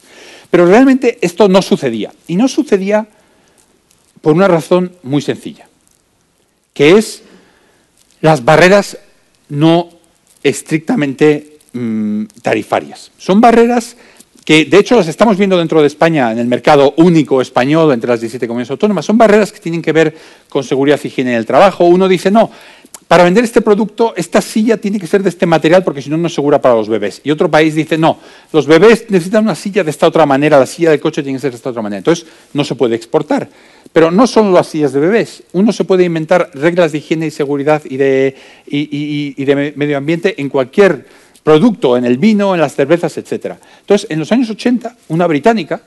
Pero 0.50 0.67
realmente 0.67 1.19
esto 1.23 1.49
no 1.49 1.62
sucedía. 1.62 2.12
Y 2.27 2.37
no 2.37 2.49
sucedía 2.49 3.09
por 4.21 4.35
una 4.35 4.47
razón 4.47 4.93
muy 5.03 5.23
sencilla, 5.23 5.69
que 6.75 6.99
es 6.99 7.23
las 8.21 8.45
barreras 8.45 8.99
no 9.49 9.88
estrictamente 10.43 11.58
Mm, 11.79 12.27
tarifarias. 12.43 13.13
Son 13.19 13.41
barreras 13.41 13.97
que, 14.45 14.65
de 14.65 14.79
hecho, 14.79 14.97
las 14.97 15.07
estamos 15.07 15.39
viendo 15.39 15.57
dentro 15.57 15.81
de 15.81 15.87
España, 15.87 16.33
en 16.33 16.39
el 16.39 16.49
mercado 16.49 16.93
único 16.97 17.41
español, 17.41 17.93
entre 17.93 18.11
las 18.11 18.21
17 18.21 18.49
comunidades 18.49 18.73
autónomas. 18.73 19.05
Son 19.05 19.17
barreras 19.17 19.53
que 19.53 19.61
tienen 19.61 19.81
que 19.81 19.93
ver 19.93 20.17
con 20.49 20.65
seguridad 20.65 20.99
y 21.05 21.07
higiene 21.07 21.35
del 21.35 21.47
trabajo. 21.47 21.85
Uno 21.85 22.09
dice, 22.09 22.33
no, 22.33 22.51
para 23.07 23.23
vender 23.23 23.45
este 23.45 23.61
producto, 23.61 24.13
esta 24.17 24.41
silla 24.41 24.77
tiene 24.77 24.99
que 24.99 25.07
ser 25.07 25.23
de 25.23 25.29
este 25.29 25.47
material 25.47 25.85
porque 25.85 26.03
si 26.03 26.11
no, 26.11 26.17
no 26.17 26.27
es 26.27 26.35
segura 26.35 26.61
para 26.61 26.75
los 26.75 26.89
bebés. 26.89 27.21
Y 27.23 27.31
otro 27.31 27.49
país 27.49 27.77
dice, 27.77 27.97
no, 27.97 28.19
los 28.53 28.67
bebés 28.67 29.07
necesitan 29.09 29.45
una 29.45 29.55
silla 29.55 29.85
de 29.85 29.91
esta 29.91 30.09
otra 30.09 30.27
manera, 30.27 30.59
la 30.59 30.67
silla 30.67 30.91
del 30.91 30.99
coche 30.99 31.23
tiene 31.23 31.39
que 31.39 31.43
ser 31.43 31.53
de 31.53 31.59
esta 31.59 31.71
otra 31.71 31.83
manera. 31.83 31.99
Entonces, 31.99 32.27
no 32.55 32.65
se 32.65 32.75
puede 32.75 32.97
exportar. 32.97 33.49
Pero 33.93 34.11
no 34.11 34.27
solo 34.27 34.51
las 34.51 34.67
sillas 34.67 34.93
de 34.93 35.01
bebés. 35.01 35.45
Uno 35.53 35.73
se 35.73 35.85
puede 35.85 36.05
inventar 36.05 36.51
reglas 36.55 36.91
de 36.91 36.99
higiene 36.99 37.27
y 37.27 37.31
seguridad 37.31 37.83
y 37.85 37.97
de 37.97 38.35
medio 39.77 39.97
ambiente 39.97 40.35
en 40.41 40.49
cualquier 40.49 41.07
producto 41.49 41.97
en 41.97 42.05
el 42.05 42.19
vino, 42.19 42.55
en 42.55 42.61
las 42.61 42.75
cervezas, 42.75 43.17
etc. 43.17 43.55
Entonces, 43.81 44.07
en 44.11 44.19
los 44.19 44.31
años 44.33 44.50
80, 44.50 44.95
una 45.09 45.26
británica, 45.26 45.81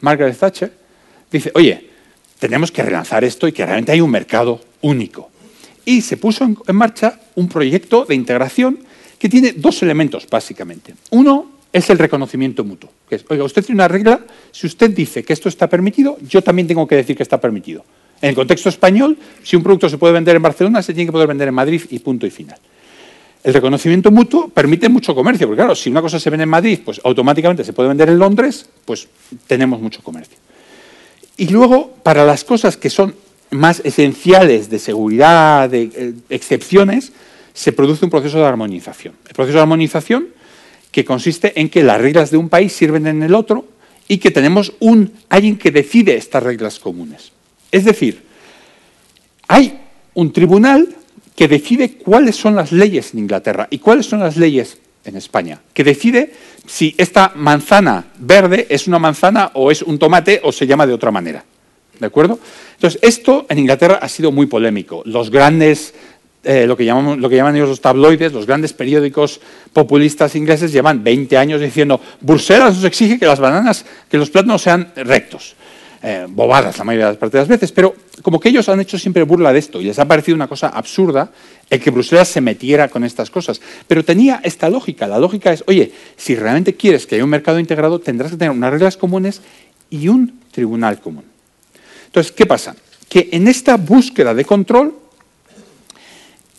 Margaret 0.00 0.36
Thatcher, 0.36 0.72
dice, 1.30 1.52
oye, 1.54 1.88
tenemos 2.40 2.72
que 2.72 2.82
relanzar 2.82 3.22
esto 3.22 3.46
y 3.46 3.52
que 3.52 3.64
realmente 3.64 3.92
hay 3.92 4.00
un 4.00 4.10
mercado 4.10 4.60
único. 4.80 5.30
Y 5.84 6.00
se 6.00 6.16
puso 6.16 6.42
en, 6.42 6.58
marcha 6.74 7.20
un 7.36 7.48
proyecto 7.48 8.04
de 8.04 8.16
integración 8.16 8.80
que 9.16 9.28
tiene 9.28 9.52
dos 9.52 9.84
elementos, 9.84 10.26
básicamente. 10.28 10.96
Uno 11.10 11.60
es 11.72 11.88
el 11.90 11.98
reconocimiento 11.98 12.64
mutuo. 12.64 12.90
Oiga, 13.28 13.44
usted 13.44 13.64
tiene 13.64 13.76
una 13.76 13.86
regla, 13.86 14.18
si 14.50 14.66
usted 14.66 14.90
dice 14.90 15.22
que 15.22 15.32
esto 15.32 15.48
está 15.48 15.68
permitido, 15.68 16.18
yo 16.28 16.42
también 16.42 16.66
tengo 16.66 16.88
que 16.88 16.96
decir 16.96 17.16
que 17.16 17.22
está 17.22 17.40
permitido. 17.40 17.84
En 18.20 18.30
el 18.30 18.34
contexto 18.34 18.68
español, 18.68 19.16
si 19.44 19.54
un 19.54 19.62
producto 19.62 19.88
se 19.88 19.96
puede 19.96 20.12
vender 20.12 20.34
en 20.34 20.42
Barcelona, 20.42 20.82
se 20.82 20.92
tiene 20.92 21.06
que 21.06 21.12
poder 21.12 21.28
vender 21.28 21.46
en 21.46 21.54
Madrid 21.54 21.82
y 21.90 22.00
punto 22.00 22.26
y 22.26 22.30
final. 22.30 22.58
El 23.44 23.52
reconocimiento 23.52 24.10
mutuo 24.10 24.48
permite 24.48 24.88
mucho 24.88 25.14
comercio, 25.14 25.46
porque 25.46 25.60
claro, 25.60 25.74
si 25.74 25.90
una 25.90 26.00
cosa 26.00 26.18
se 26.18 26.30
vende 26.30 26.44
en 26.44 26.48
Madrid, 26.48 26.80
pues 26.82 26.98
automáticamente 27.04 27.62
se 27.62 27.74
puede 27.74 27.90
vender 27.90 28.08
en 28.08 28.18
Londres, 28.18 28.66
pues 28.86 29.06
tenemos 29.46 29.80
mucho 29.82 30.02
comercio. 30.02 30.38
Y 31.36 31.48
luego, 31.48 31.94
para 32.02 32.24
las 32.24 32.42
cosas 32.42 32.78
que 32.78 32.88
son 32.88 33.14
más 33.50 33.82
esenciales 33.84 34.70
de 34.70 34.78
seguridad, 34.78 35.68
de 35.68 35.90
eh, 35.94 36.14
excepciones, 36.30 37.12
se 37.52 37.72
produce 37.72 38.06
un 38.06 38.10
proceso 38.10 38.38
de 38.38 38.46
armonización. 38.46 39.14
El 39.28 39.34
proceso 39.34 39.58
de 39.58 39.62
armonización 39.62 40.28
que 40.90 41.04
consiste 41.04 41.60
en 41.60 41.68
que 41.68 41.82
las 41.82 42.00
reglas 42.00 42.30
de 42.30 42.38
un 42.38 42.48
país 42.48 42.72
sirven 42.72 43.06
en 43.06 43.22
el 43.22 43.34
otro 43.34 43.66
y 44.08 44.18
que 44.18 44.30
tenemos 44.30 44.72
un 44.80 45.12
alguien 45.28 45.58
que 45.58 45.70
decide 45.70 46.16
estas 46.16 46.42
reglas 46.42 46.78
comunes. 46.78 47.32
Es 47.70 47.84
decir, 47.84 48.22
hay 49.48 49.80
un 50.14 50.32
tribunal 50.32 50.88
que 51.34 51.48
decide 51.48 51.94
cuáles 51.94 52.36
son 52.36 52.54
las 52.54 52.72
leyes 52.72 53.12
en 53.12 53.20
Inglaterra 53.20 53.66
y 53.70 53.78
cuáles 53.78 54.06
son 54.06 54.20
las 54.20 54.36
leyes 54.36 54.78
en 55.04 55.16
España, 55.16 55.60
que 55.72 55.84
decide 55.84 56.32
si 56.66 56.94
esta 56.96 57.32
manzana 57.34 58.06
verde 58.18 58.66
es 58.70 58.86
una 58.86 58.98
manzana 58.98 59.50
o 59.54 59.70
es 59.70 59.82
un 59.82 59.98
tomate 59.98 60.40
o 60.42 60.52
se 60.52 60.66
llama 60.66 60.86
de 60.86 60.94
otra 60.94 61.10
manera. 61.10 61.44
¿De 61.98 62.06
acuerdo? 62.06 62.38
Entonces, 62.74 62.98
esto 63.02 63.46
en 63.48 63.58
Inglaterra 63.58 63.98
ha 64.00 64.08
sido 64.08 64.32
muy 64.32 64.46
polémico. 64.46 65.02
Los 65.04 65.30
grandes, 65.30 65.94
eh, 66.42 66.66
lo, 66.66 66.76
que 66.76 66.84
lo 66.84 67.28
que 67.28 67.36
llaman 67.36 67.54
ellos 67.54 67.68
los 67.68 67.80
tabloides, 67.80 68.32
los 68.32 68.46
grandes 68.46 68.72
periódicos 68.72 69.40
populistas 69.72 70.34
ingleses 70.34 70.72
llevan 70.72 71.04
20 71.04 71.36
años 71.36 71.60
diciendo 71.60 72.00
Bruselas 72.20 72.76
nos 72.76 72.84
exige 72.84 73.18
que 73.18 73.26
las 73.26 73.38
bananas, 73.38 73.84
que 74.10 74.18
los 74.18 74.30
plátanos 74.30 74.62
sean 74.62 74.92
rectos. 74.96 75.54
Eh, 76.06 76.26
bobadas 76.28 76.76
la 76.76 76.84
mayoría 76.84 77.12
de 77.12 77.38
las 77.38 77.48
veces, 77.48 77.72
pero 77.72 77.94
como 78.20 78.38
que 78.38 78.50
ellos 78.50 78.68
han 78.68 78.78
hecho 78.78 78.98
siempre 78.98 79.22
burla 79.22 79.54
de 79.54 79.58
esto 79.58 79.80
y 79.80 79.84
les 79.84 79.98
ha 79.98 80.06
parecido 80.06 80.34
una 80.34 80.48
cosa 80.48 80.68
absurda 80.68 81.30
el 81.70 81.80
que 81.80 81.90
Bruselas 81.90 82.28
se 82.28 82.42
metiera 82.42 82.88
con 82.88 83.04
estas 83.04 83.30
cosas. 83.30 83.58
Pero 83.88 84.04
tenía 84.04 84.38
esta 84.44 84.68
lógica. 84.68 85.06
La 85.06 85.18
lógica 85.18 85.50
es, 85.50 85.64
oye, 85.66 85.92
si 86.14 86.34
realmente 86.34 86.74
quieres 86.74 87.06
que 87.06 87.14
haya 87.14 87.24
un 87.24 87.30
mercado 87.30 87.58
integrado, 87.58 88.00
tendrás 88.00 88.32
que 88.32 88.36
tener 88.36 88.50
unas 88.50 88.70
reglas 88.70 88.98
comunes 88.98 89.40
y 89.88 90.08
un 90.08 90.40
tribunal 90.50 91.00
común. 91.00 91.24
Entonces, 92.04 92.32
¿qué 92.32 92.44
pasa? 92.44 92.76
Que 93.08 93.30
en 93.32 93.48
esta 93.48 93.78
búsqueda 93.78 94.34
de 94.34 94.44
control, 94.44 94.94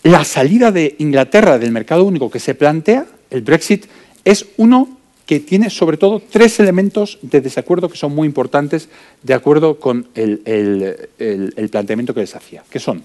la 0.01 0.25
salida 0.25 0.71
de 0.71 0.95
Inglaterra 0.97 1.59
del 1.59 1.71
mercado 1.71 2.03
único 2.03 2.31
que 2.31 2.39
se 2.39 2.55
plantea, 2.55 3.05
el 3.29 3.43
Brexit, 3.43 3.85
es 4.23 4.47
uno 4.57 4.94
que 5.25 5.39
tiene 5.39 5.69
sobre 5.69 5.97
todo 5.97 6.21
tres 6.21 6.59
elementos 6.59 7.17
de 7.21 7.41
desacuerdo 7.41 7.89
que 7.89 7.97
son 7.97 8.13
muy 8.13 8.27
importantes 8.27 8.89
de 9.23 9.33
acuerdo 9.33 9.79
con 9.79 10.07
el, 10.15 11.69
planteamiento 11.71 12.13
que 12.13 12.21
les 12.21 12.35
hacía, 12.35 12.63
que 12.69 12.79
son, 12.79 13.03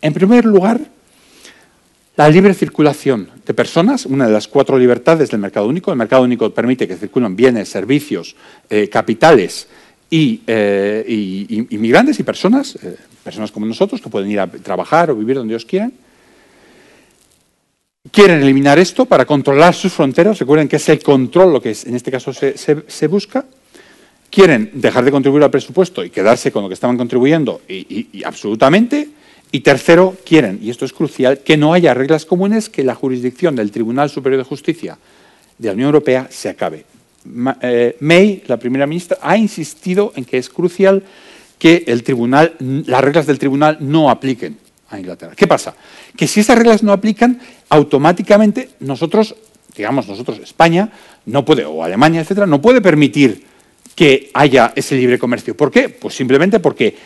en 0.00 0.12
primer 0.12 0.44
lugar, 0.44 0.80
la 2.16 2.30
libre 2.30 2.54
circulación 2.54 3.28
de 3.44 3.52
personas, 3.52 4.06
una 4.06 4.26
de 4.26 4.32
las 4.32 4.48
cuatro 4.48 4.78
libertades 4.78 5.30
del 5.30 5.38
mercado 5.40 5.66
único. 5.66 5.92
El 5.92 5.98
mercado 5.98 6.22
único 6.22 6.48
permite 6.48 6.88
que 6.88 6.96
circulen 6.96 7.36
bienes, 7.36 7.68
servicios, 7.68 8.36
eh, 8.70 8.88
capitales 8.88 9.68
eh, 10.10 11.04
y, 11.06 11.74
inmigrantes 11.74 12.18
y 12.18 12.22
personas, 12.22 12.76
eh, 12.82 12.96
personas 13.22 13.52
como 13.52 13.66
nosotros, 13.66 14.00
que 14.00 14.08
pueden 14.08 14.30
ir 14.30 14.40
a 14.40 14.46
trabajar 14.46 15.10
o 15.10 15.16
vivir 15.16 15.36
donde 15.36 15.52
ellos 15.52 15.66
quieran. 15.66 15.92
Quieren 18.10 18.42
eliminar 18.42 18.78
esto 18.78 19.06
para 19.06 19.24
controlar 19.24 19.74
sus 19.74 19.92
fronteras. 19.92 20.38
Recuerden 20.38 20.68
que 20.68 20.76
es 20.76 20.88
el 20.88 21.02
control 21.02 21.52
lo 21.52 21.62
que 21.62 21.74
en 21.86 21.94
este 21.94 22.10
caso 22.10 22.32
se, 22.32 23.06
busca. 23.06 23.44
Quieren 24.30 24.70
dejar 24.74 25.04
de 25.04 25.10
contribuir 25.10 25.44
al 25.44 25.50
presupuesto 25.50 26.04
y 26.04 26.10
quedarse 26.10 26.52
con 26.52 26.62
lo 26.62 26.68
que 26.68 26.74
estaban 26.74 26.96
contribuyendo 26.96 27.62
y, 27.68 28.22
absolutamente. 28.24 29.08
Y 29.52 29.60
tercero, 29.60 30.16
quieren, 30.24 30.58
y 30.60 30.70
esto 30.70 30.84
es 30.84 30.92
crucial, 30.92 31.38
que 31.38 31.56
no 31.56 31.72
haya 31.72 31.94
reglas 31.94 32.26
comunes, 32.26 32.68
que 32.68 32.82
la 32.82 32.94
jurisdicción 32.94 33.54
del 33.54 33.70
Tribunal 33.70 34.10
Superior 34.10 34.42
de 34.42 34.48
Justicia 34.48 34.98
de 35.56 35.68
la 35.68 35.74
Unión 35.74 35.86
Europea 35.86 36.26
se 36.30 36.48
acabe. 36.48 36.84
Eh, 37.62 37.96
May, 38.00 38.42
la 38.46 38.56
primera 38.56 38.86
ministra, 38.86 39.18
ha 39.22 39.36
insistido 39.36 40.12
en 40.16 40.24
que 40.24 40.38
es 40.38 40.48
crucial 40.48 41.02
que 41.58 41.84
el 41.86 42.02
tribunal, 42.02 42.54
las 42.58 43.02
reglas 43.02 43.26
del 43.26 43.38
tribunal 43.38 43.78
no 43.80 44.10
apliquen 44.10 44.58
a 44.90 44.98
Inglaterra. 44.98 45.34
¿Qué 45.34 45.46
pasa? 45.46 45.74
Que 46.16 46.26
si 46.26 46.40
esas 46.40 46.58
reglas 46.58 46.82
no 46.82 46.92
aplican, 46.92 47.40
automáticamente 47.68 48.70
nosotros, 48.80 49.34
digamos 49.76 50.08
nosotros, 50.08 50.38
España, 50.38 50.90
no 51.26 51.44
puede, 51.44 51.64
o 51.64 51.82
Alemania, 51.82 52.20
etcétera, 52.20 52.46
no 52.46 52.60
puede 52.60 52.80
permitir 52.80 53.44
que 53.94 54.30
haya 54.34 54.72
ese 54.76 54.96
libre 54.96 55.18
comercio. 55.18 55.56
¿Por 55.56 55.70
qué? 55.70 55.88
Pues 55.88 56.14
simplemente 56.14 56.60
porque 56.60 56.96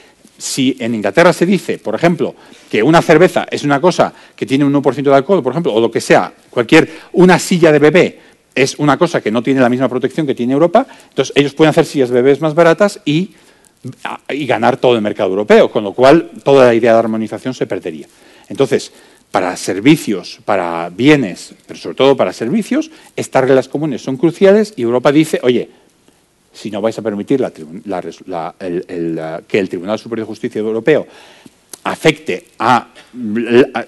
si 0.40 0.76
en 0.80 0.94
Inglaterra 0.94 1.32
se 1.32 1.46
dice, 1.46 1.78
por 1.78 1.94
ejemplo, 1.94 2.34
que 2.70 2.82
una 2.82 3.02
cerveza 3.02 3.46
es 3.50 3.62
una 3.62 3.80
cosa 3.80 4.12
que 4.34 4.46
tiene 4.46 4.64
un 4.64 4.72
1% 4.72 5.02
de 5.02 5.14
alcohol, 5.14 5.42
por 5.42 5.52
ejemplo, 5.52 5.74
o 5.74 5.80
lo 5.80 5.90
que 5.90 6.00
sea, 6.00 6.32
cualquier, 6.48 6.90
una 7.12 7.38
silla 7.38 7.70
de 7.72 7.78
bebé 7.78 8.18
es 8.54 8.78
una 8.78 8.98
cosa 8.98 9.20
que 9.20 9.30
no 9.30 9.42
tiene 9.42 9.60
la 9.60 9.68
misma 9.68 9.88
protección 9.88 10.26
que 10.26 10.34
tiene 10.34 10.54
Europa, 10.54 10.86
entonces 11.10 11.32
ellos 11.36 11.54
pueden 11.54 11.70
hacer 11.70 11.84
sillas 11.84 12.08
de 12.08 12.16
bebés 12.16 12.40
más 12.40 12.54
baratas 12.54 13.00
y, 13.04 13.32
y 14.30 14.46
ganar 14.46 14.78
todo 14.78 14.96
el 14.96 15.02
mercado 15.02 15.30
europeo, 15.30 15.70
con 15.70 15.84
lo 15.84 15.92
cual 15.92 16.30
toda 16.42 16.66
la 16.66 16.74
idea 16.74 16.94
de 16.94 16.98
armonización 16.98 17.54
se 17.54 17.66
perdería. 17.66 18.06
Entonces, 18.50 18.92
para 19.30 19.56
servicios, 19.56 20.40
para 20.44 20.90
bienes, 20.90 21.54
pero 21.66 21.78
sobre 21.78 21.96
todo 21.96 22.16
para 22.16 22.32
servicios, 22.32 22.90
estas 23.16 23.44
reglas 23.44 23.68
comunes 23.68 24.02
son 24.02 24.16
cruciales 24.16 24.74
y 24.76 24.82
Europa 24.82 25.12
dice, 25.12 25.40
oye, 25.42 25.70
si 26.52 26.70
no 26.70 26.82
vais 26.82 26.98
a 26.98 27.02
permitir 27.02 27.40
que 29.46 29.58
el 29.58 29.68
Tribunal 29.68 29.98
Superior 29.98 30.26
de 30.26 30.30
Justicia 30.30 30.58
Europeo 30.58 31.06
afecte 31.84 32.48
a, 32.58 32.88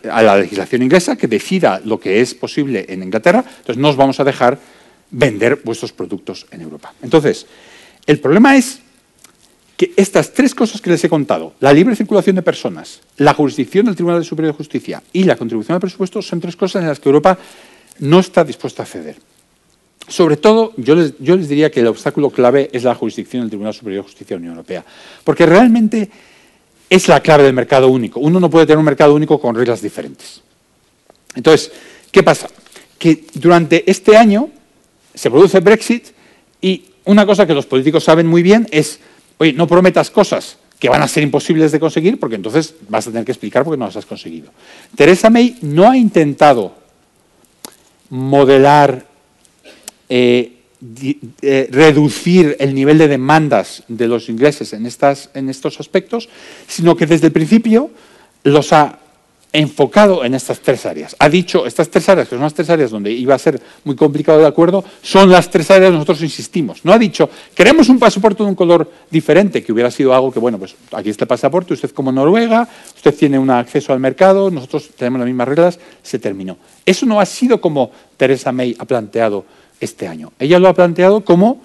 la 0.05 0.39
legislación 0.39 0.83
inglesa, 0.83 1.17
que 1.17 1.27
decida 1.27 1.83
lo 1.85 1.99
que 1.99 2.21
es 2.21 2.35
posible 2.35 2.87
en 2.89 3.03
Inglaterra, 3.03 3.45
entonces 3.45 3.77
no 3.77 3.91
os 3.91 3.97
vamos 3.97 4.21
a 4.21 4.25
dejar 4.25 4.59
vender 5.11 5.61
vuestros 5.65 5.93
productos 5.93 6.47
en 6.53 6.63
Europa. 6.63 6.95
Entonces, 7.03 7.47
el 8.07 8.21
problema 8.21 8.57
es 8.57 8.81
estas 9.97 10.33
tres 10.33 10.55
cosas 10.55 10.81
que 10.81 10.91
les 10.91 11.03
he 11.03 11.09
contado, 11.09 11.55
la 11.61 11.73
libre 11.73 11.97
circulación 11.97 12.37
de 12.37 12.43
personas, 12.43 13.01
la 13.17 13.35
jurisdicción 13.35 13.87
del 13.87 13.97
Tribunal 13.97 14.25
Superior 14.25 14.53
de 14.53 14.57
Justicia 14.57 15.03
y 15.13 15.25
la 15.25 15.37
contribución 15.37 15.75
al 15.75 15.81
presupuesto, 15.81 16.23
son 16.23 16.41
tres 16.41 16.57
cosas 16.57 16.83
en 16.83 16.89
las 16.89 17.01
que 17.01 17.09
Europa 17.09 17.39
no 18.01 18.21
está 18.21 18.45
dispuesta 18.45 18.83
a 18.83 18.87
ceder. 18.87 19.17
Sobre 20.09 20.37
todo, 20.37 20.73
yo 20.77 20.95
les, 20.95 21.15
yo 21.19 21.37
les 21.37 21.49
diría 21.49 21.71
que 21.71 21.81
el 21.81 21.87
obstáculo 21.87 22.31
clave 22.31 22.69
es 22.73 22.85
la 22.85 22.95
jurisdicción 22.95 23.43
del 23.43 23.51
Tribunal 23.51 23.73
Superior 23.73 24.05
de 24.05 24.09
Justicia 24.11 24.37
de 24.37 24.41
la 24.41 24.43
Unión 24.43 24.55
Europea, 24.57 24.85
porque 25.25 25.47
realmente 25.47 26.11
es 26.91 27.09
la 27.09 27.21
clave 27.21 27.45
del 27.45 27.55
mercado 27.55 27.89
único. 27.89 28.21
Uno 28.21 28.39
no 28.39 28.51
puede 28.51 28.67
tener 28.67 28.79
un 28.79 28.85
mercado 28.85 29.15
único 29.15 29.41
con 29.41 29.55
reglas 29.55 29.81
diferentes. 29.81 30.43
Entonces, 31.35 31.73
¿qué 32.11 32.23
pasa? 32.23 32.49
Que 32.99 33.25
durante 33.33 33.91
este 33.91 34.17
año 34.17 34.51
se 35.15 35.31
produce 35.31 35.61
Brexit 35.61 36.09
y 36.61 36.85
una 37.05 37.25
cosa 37.27 37.47
que 37.47 37.55
los 37.55 37.67
políticos 37.67 38.05
saben 38.05 38.27
muy 38.27 38.43
bien 38.43 38.69
es, 38.71 39.01
oye, 39.43 39.53
no 39.53 39.67
prometas 39.67 40.11
cosas 40.11 40.57
que 40.79 40.89
van 40.89 41.03
a 41.03 41.09
ser 41.09 41.25
imposibles 41.25 41.73
de 41.73 41.81
conseguir 41.81 42.19
porque 42.19 42.37
entonces 42.37 42.77
vas 42.89 43.07
a 43.07 43.11
tener 43.11 43.25
que 43.25 43.33
explicar 43.33 43.65
por 43.65 43.75
qué 43.75 43.79
no 43.79 43.87
las 43.87 43.97
has 43.97 44.07
conseguido. 44.07 44.51
Teresa 44.95 45.31
May 45.31 45.59
no 45.63 45.91
ha 45.91 45.97
intentado 45.97 46.75
modelar 48.09 49.05
eh, 50.09 50.59
eh, 51.43 51.69
reducir 51.73 52.57
el 52.61 52.73
nivel 52.73 52.99
de 52.99 53.09
demandas 53.09 53.83
de 53.89 54.07
los 54.07 54.29
ingleses 54.29 54.73
en, 54.73 54.87
estas, 54.87 55.31
en 55.35 55.49
estos 55.49 55.81
aspectos, 55.81 56.29
sino 56.69 56.97
que 56.97 57.07
desde 57.07 57.27
el 57.27 57.33
principio 57.33 57.91
los 58.45 58.73
ha 58.73 59.01
enfocado 59.53 60.25
en 60.25 60.35
estas 60.35 60.61
tres 60.61 60.87
áreas. 60.87 61.15
Ha 61.19 61.29
dicho, 61.29 61.67
estas 61.67 61.91
tres 61.91 62.09
áreas, 62.09 62.29
que 62.29 62.37
son 62.37 62.43
las 62.43 62.55
tres 62.55 62.71
áreas 62.71 62.91
donde 62.91 63.13
iba 63.13 63.35
a 63.35 63.39
ser 63.39 63.61
muy 63.85 63.95
complicado 63.95 64.39
de 64.39 64.47
acuerdo, 64.47 64.83
son 65.03 65.31
las 65.31 65.51
tres 65.51 65.71
áreas 65.71 65.91
donde 65.91 65.99
nosotros 65.99 66.23
insistimos. 66.23 66.85
No 66.85 66.93
ha 66.93 66.99
dicho, 66.99 67.29
queremos 67.55 67.89
un 67.91 67.99
pasaporte 67.99 68.43
de 68.43 68.49
un 68.49 68.55
color 68.55 68.91
diferente, 69.11 69.63
que 69.63 69.73
hubiera 69.73 69.91
sido 69.91 70.15
algo 70.15 70.33
que, 70.33 70.39
bueno, 70.39 70.59
pues 70.59 70.75
aquí 70.93 71.11
está 71.11 71.25
el 71.25 71.29
pasaporte, 71.29 71.75
usted 71.75 71.91
como 71.91 72.11
Noruega, 72.11 72.67
usted 72.97 73.15
tiene 73.15 73.39
un 73.39 73.51
acceso 73.51 73.93
al 73.93 74.01
mercado, 74.01 74.51
nosotros 74.51 74.91
tenemos 74.97 75.21
las 75.21 75.27
mismas 75.27 75.49
reglas, 75.49 75.79
se 76.03 76.19
terminó. 76.19 76.57
Eso 76.87 77.05
no 77.05 77.21
ha 77.21 77.27
sido 77.27 77.61
como 77.61 77.91
Teresa 78.17 78.53
May 78.53 78.75
ha 78.79 78.87
planteado 78.87 79.45
este 79.81 80.09
año. 80.09 80.33
Ella 80.39 80.59
lo 80.59 80.69
ha 80.69 80.75
planteado 80.75 81.25
como 81.25 81.61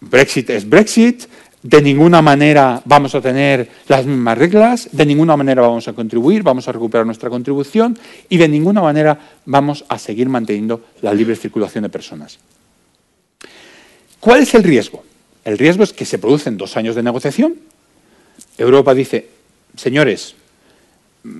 Brexit 0.00 0.50
es 0.50 0.68
Brexit, 0.68 1.24
de 1.62 1.80
ninguna 1.82 2.22
manera 2.22 2.82
vamos 2.84 3.14
a 3.14 3.20
tener 3.20 3.68
las 3.88 4.04
mismas 4.04 4.36
reglas, 4.36 4.88
de 4.92 5.06
ninguna 5.06 5.36
manera 5.36 5.62
vamos 5.62 5.86
a 5.88 5.92
contribuir, 5.92 6.42
vamos 6.42 6.66
a 6.68 6.72
recuperar 6.72 7.06
nuestra 7.06 7.30
contribución 7.30 7.98
y 8.28 8.36
de 8.36 8.48
ninguna 8.48 8.82
manera 8.82 9.18
vamos 9.46 9.84
a 9.88 9.98
seguir 9.98 10.28
manteniendo 10.28 10.84
la 11.02 11.14
libre 11.14 11.36
circulación 11.36 11.82
de 11.82 11.90
personas. 11.90 12.38
¿Cuál 14.20 14.42
es 14.42 14.54
el 14.54 14.62
riesgo? 14.62 15.04
El 15.44 15.58
riesgo 15.58 15.84
es 15.84 15.92
que 15.92 16.04
se 16.04 16.18
producen 16.18 16.56
dos 16.56 16.76
años 16.76 16.94
de 16.94 17.02
negociación. 17.02 17.54
Europa 18.58 18.94
dice, 18.94 19.28
señores, 19.76 20.34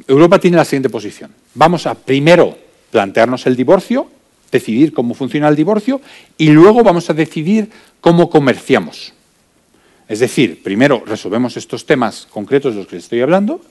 Europa 0.06 0.38
tiene 0.38 0.56
la 0.56 0.64
siguiente 0.64 0.90
posición. 0.90 1.32
Vamos 1.54 1.86
a 1.86 1.94
primero 1.94 2.56
plantearnos 2.90 3.46
el 3.46 3.56
divorcio 3.56 4.08
decidir 4.52 4.92
cómo 4.92 5.14
funciona 5.14 5.48
el 5.48 5.56
divorcio 5.56 6.00
y 6.38 6.50
luego 6.50 6.84
vamos 6.84 7.10
a 7.10 7.14
decidir 7.14 7.70
cómo 8.00 8.30
comerciamos. 8.30 9.14
Es 10.12 10.18
decir, 10.18 10.62
primero 10.62 11.02
resolvemos 11.06 11.56
estos 11.56 11.86
temas 11.86 12.28
concretos 12.30 12.74
de 12.74 12.80
los 12.80 12.86
que 12.86 12.96
les 12.96 13.04
estoy 13.04 13.22
hablando, 13.22 13.62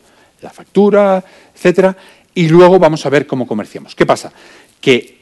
la 0.42 0.50
factura, 0.50 1.24
etcétera, 1.54 1.96
y 2.34 2.48
luego 2.48 2.80
vamos 2.80 3.06
a 3.06 3.12
ver 3.12 3.28
cómo 3.28 3.46
comerciamos. 3.46 3.94
¿Qué 3.94 4.08
pasa? 4.08 4.34
Que 4.82 5.20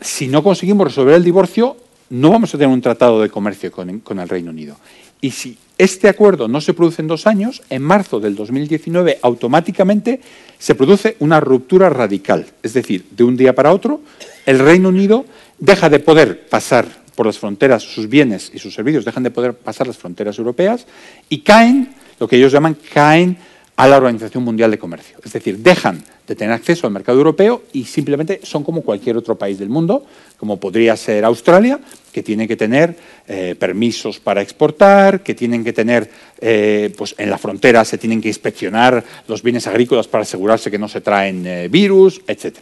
si 0.00 0.26
no 0.26 0.42
conseguimos 0.42 0.86
resolver 0.86 1.16
el 1.16 1.22
divorcio, 1.22 1.76
no 2.08 2.30
vamos 2.30 2.54
a 2.54 2.56
tener 2.56 2.72
un 2.72 2.80
tratado 2.80 3.20
de 3.20 3.28
comercio 3.28 3.70
con, 3.70 4.00
con 4.00 4.18
el 4.20 4.26
Reino 4.26 4.52
Unido. 4.52 4.78
Y 5.20 5.32
si 5.32 5.58
este 5.76 6.08
acuerdo 6.08 6.48
no 6.48 6.62
se 6.62 6.72
produce 6.72 7.02
en 7.02 7.08
dos 7.08 7.26
años, 7.26 7.62
en 7.68 7.82
marzo 7.82 8.18
del 8.18 8.34
2019 8.34 9.18
automáticamente 9.20 10.22
se 10.58 10.74
produce 10.74 11.16
una 11.18 11.40
ruptura 11.40 11.90
radical. 11.90 12.46
Es 12.62 12.72
decir, 12.72 13.04
de 13.10 13.24
un 13.24 13.36
día 13.36 13.54
para 13.54 13.70
otro, 13.70 14.00
el 14.46 14.60
Reino 14.60 14.88
Unido 14.88 15.26
deja 15.58 15.90
de 15.90 15.98
poder 15.98 16.48
pasar 16.48 17.03
por 17.14 17.26
las 17.26 17.38
fronteras, 17.38 17.82
sus 17.82 18.08
bienes 18.08 18.50
y 18.54 18.58
sus 18.58 18.74
servicios 18.74 19.04
dejan 19.04 19.22
de 19.22 19.30
poder 19.30 19.54
pasar 19.54 19.86
las 19.86 19.96
fronteras 19.96 20.38
europeas 20.38 20.86
y 21.28 21.40
caen, 21.40 21.94
lo 22.18 22.28
que 22.28 22.36
ellos 22.36 22.52
llaman, 22.52 22.76
caen 22.92 23.36
a 23.76 23.88
la 23.88 23.96
Organización 23.96 24.44
Mundial 24.44 24.70
de 24.70 24.78
Comercio. 24.78 25.18
Es 25.24 25.32
decir, 25.32 25.58
dejan 25.58 26.02
de 26.26 26.36
tener 26.36 26.54
acceso 26.54 26.86
al 26.86 26.92
mercado 26.92 27.18
europeo 27.18 27.64
y 27.72 27.84
simplemente 27.84 28.40
son 28.44 28.62
como 28.62 28.82
cualquier 28.82 29.16
otro 29.16 29.36
país 29.36 29.58
del 29.58 29.68
mundo, 29.68 30.06
como 30.38 30.58
podría 30.58 30.96
ser 30.96 31.24
Australia, 31.24 31.80
que 32.12 32.22
tiene 32.22 32.46
que 32.46 32.56
tener 32.56 32.96
eh, 33.26 33.56
permisos 33.58 34.20
para 34.20 34.40
exportar, 34.40 35.22
que 35.22 35.34
tienen 35.34 35.64
que 35.64 35.72
tener, 35.72 36.08
eh, 36.40 36.92
pues 36.96 37.14
en 37.18 37.30
la 37.30 37.38
frontera 37.38 37.84
se 37.84 37.98
tienen 37.98 38.20
que 38.20 38.28
inspeccionar 38.28 39.04
los 39.26 39.42
bienes 39.42 39.66
agrícolas 39.66 40.06
para 40.06 40.22
asegurarse 40.22 40.70
que 40.70 40.78
no 40.78 40.88
se 40.88 41.00
traen 41.00 41.44
eh, 41.46 41.68
virus, 41.68 42.22
etc. 42.28 42.58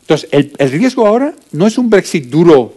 Entonces, 0.00 0.28
el, 0.32 0.70
riesgo 0.70 1.06
ahora 1.06 1.32
no 1.52 1.66
es 1.66 1.78
un 1.78 1.88
Brexit 1.88 2.26
duro 2.26 2.74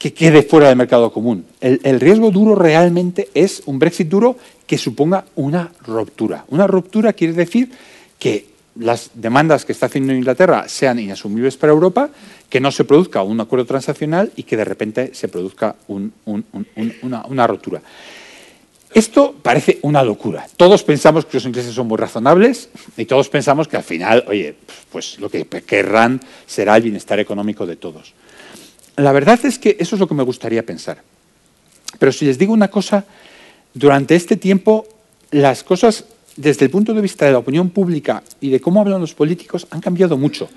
que 0.00 0.14
quede 0.14 0.42
fuera 0.42 0.68
del 0.68 0.76
mercado 0.76 1.12
común. 1.12 1.44
el 1.60 2.00
riesgo 2.00 2.30
duro 2.30 2.54
realmente 2.54 3.28
es 3.34 3.62
un 3.66 3.78
Brexit 3.78 4.08
duro 4.08 4.34
que 4.66 4.78
suponga 4.78 5.26
una 5.36 5.70
ruptura. 5.86 6.46
Una 6.48 6.66
ruptura 6.66 7.12
quiere 7.12 7.34
decir 7.34 7.70
que 8.18 8.46
las 8.76 9.10
demandas 9.14 9.66
que 9.66 9.72
está 9.72 9.86
haciendo 9.86 10.14
Inglaterra 10.14 10.68
sean 10.68 10.98
inasumibles 10.98 11.56
para 11.56 11.72
Europa, 11.72 12.08
que 12.48 12.60
no 12.60 12.70
se 12.70 12.84
produzca 12.84 13.22
un 13.22 13.40
acuerdo 13.40 13.66
transaccional 13.66 14.32
y 14.36 14.44
que 14.44 14.56
de 14.56 14.64
repente 14.64 15.14
se 15.14 15.28
produzca 15.28 15.76
una, 15.86 17.46
ruptura. 17.46 17.82
Esto 18.94 19.34
parece 19.42 19.78
una 19.82 20.02
locura. 20.02 20.46
Todos 20.56 20.82
pensamos 20.82 21.26
que 21.26 21.36
los 21.36 21.44
ingleses 21.44 21.74
son 21.74 21.88
muy 21.88 21.98
razonables 21.98 22.70
y 22.96 23.04
todos 23.04 23.28
pensamos 23.28 23.68
que 23.68 23.76
al 23.76 23.84
final, 23.84 24.24
oye, 24.28 24.54
pues 24.90 25.20
lo 25.20 25.28
que 25.28 25.44
querrán 25.44 26.20
será 26.46 26.76
el 26.76 26.82
bienestar 26.82 27.20
económico 27.20 27.66
de 27.66 27.76
todos. 27.76 28.14
La 28.96 29.12
verdad 29.12 29.38
es 29.44 29.58
que 29.58 29.76
eso 29.78 29.96
es 29.96 30.00
lo 30.00 30.08
que 30.08 30.14
me 30.14 30.22
gustaría 30.22 30.64
pensar. 30.64 31.02
Pero 31.98 32.12
si 32.12 32.24
les 32.24 32.38
digo 32.38 32.52
una 32.52 32.68
cosa, 32.68 33.04
durante 33.74 34.16
este 34.16 34.36
tiempo 34.36 34.86
las 35.30 35.62
cosas 35.62 36.04
desde 36.36 36.64
el 36.64 36.70
punto 36.70 36.94
de 36.94 37.00
vista 37.00 37.26
de 37.26 37.32
la 37.32 37.38
opinión 37.38 37.70
pública 37.70 38.22
y 38.40 38.50
de 38.50 38.60
cómo 38.60 38.80
hablan 38.80 39.00
los 39.00 39.14
políticos 39.14 39.66
han 39.70 39.80
cambiado 39.80 40.16
mucho. 40.16 40.48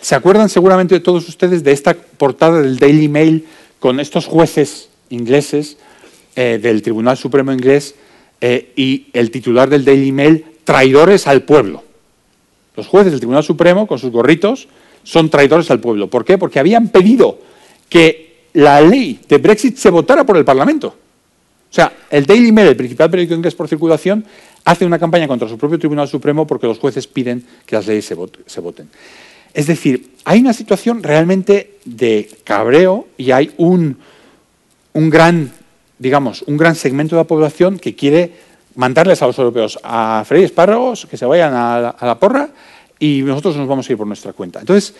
¿Se 0.00 0.14
acuerdan 0.14 0.48
seguramente 0.48 0.94
de 0.94 1.00
todos 1.00 1.28
ustedes 1.28 1.62
de 1.62 1.72
esta 1.72 1.94
portada 1.94 2.60
del 2.60 2.78
Daily 2.78 3.08
Mail 3.08 3.46
con 3.78 4.00
estos 4.00 4.26
jueces 4.26 4.88
ingleses 5.10 5.76
eh, 6.34 6.58
del 6.60 6.82
Tribunal 6.82 7.16
Supremo 7.16 7.52
inglés 7.52 7.94
eh, 8.40 8.72
y 8.74 9.06
el 9.12 9.30
titular 9.30 9.70
del 9.70 9.84
Daily 9.84 10.10
Mail, 10.10 10.44
traidores 10.64 11.26
al 11.26 11.42
pueblo? 11.42 11.84
Los 12.76 12.86
jueces 12.86 13.12
del 13.12 13.20
Tribunal 13.20 13.44
Supremo, 13.44 13.86
con 13.86 13.98
sus 13.98 14.10
gorritos, 14.10 14.66
son 15.04 15.30
traidores 15.30 15.70
al 15.70 15.80
pueblo. 15.80 16.08
¿Por 16.08 16.24
qué? 16.24 16.38
Porque 16.38 16.58
habían 16.58 16.88
pedido 16.88 17.38
que 17.92 18.48
la 18.54 18.80
ley 18.80 19.20
de 19.28 19.36
Brexit 19.36 19.76
se 19.76 19.90
votara 19.90 20.24
por 20.24 20.38
el 20.38 20.46
Parlamento. 20.46 20.88
O 20.88 21.74
sea, 21.74 21.92
el 22.08 22.24
Daily 22.24 22.50
Mail, 22.50 22.68
el 22.68 22.76
principal 22.76 23.10
periódico 23.10 23.34
inglés 23.34 23.54
por 23.54 23.68
circulación, 23.68 24.24
hace 24.64 24.86
una 24.86 24.98
campaña 24.98 25.28
contra 25.28 25.46
su 25.46 25.58
propio 25.58 25.78
Tribunal 25.78 26.08
Supremo 26.08 26.46
porque 26.46 26.66
los 26.66 26.78
jueces 26.78 27.06
piden 27.06 27.44
que 27.66 27.76
las 27.76 27.86
leyes 27.86 28.06
se, 28.06 28.14
voten. 28.14 28.88
Es 29.52 29.66
decir, 29.66 30.12
hay 30.24 30.40
una 30.40 30.54
situación 30.54 31.02
realmente 31.02 31.76
de 31.84 32.30
cabreo 32.44 33.08
y 33.18 33.32
hay 33.32 33.52
un, 33.58 33.98
gran, 34.94 35.52
digamos, 35.98 36.40
un 36.46 36.56
gran 36.56 36.76
segmento 36.76 37.16
de 37.16 37.20
la 37.20 37.28
población 37.28 37.78
que 37.78 37.94
quiere 37.94 38.32
mandarles 38.74 39.20
a 39.20 39.26
los 39.26 39.36
europeos 39.36 39.78
a 39.82 40.24
freír 40.26 40.46
espárragos, 40.46 41.04
que 41.04 41.18
se 41.18 41.26
vayan 41.26 41.52
a 41.52 41.78
la, 41.78 41.88
a 41.90 42.06
la 42.06 42.18
porra 42.18 42.48
y 42.98 43.20
nosotros 43.20 43.54
nos 43.58 43.68
vamos 43.68 43.86
a 43.86 43.92
ir 43.92 43.98
por 43.98 44.06
nuestra 44.06 44.32
cuenta. 44.32 44.60
Entonces, 44.60 44.94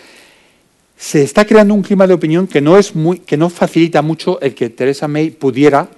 se 1.03 1.25
está 1.25 1.45
creando 1.45 1.75
un 1.75 1.83
clima 1.83 2.07
de 2.07 2.15
opinión 2.15 2.47
que 2.47 2.61
no, 2.61 2.79
es 2.79 2.93
que 3.27 3.37
no 3.37 3.51
facilita 3.51 4.03
mucho 4.03 4.41
el 4.41 4.55
que 4.55 4.71
Teresa 4.71 5.09
May 5.09 5.31
pudiera 5.31 5.89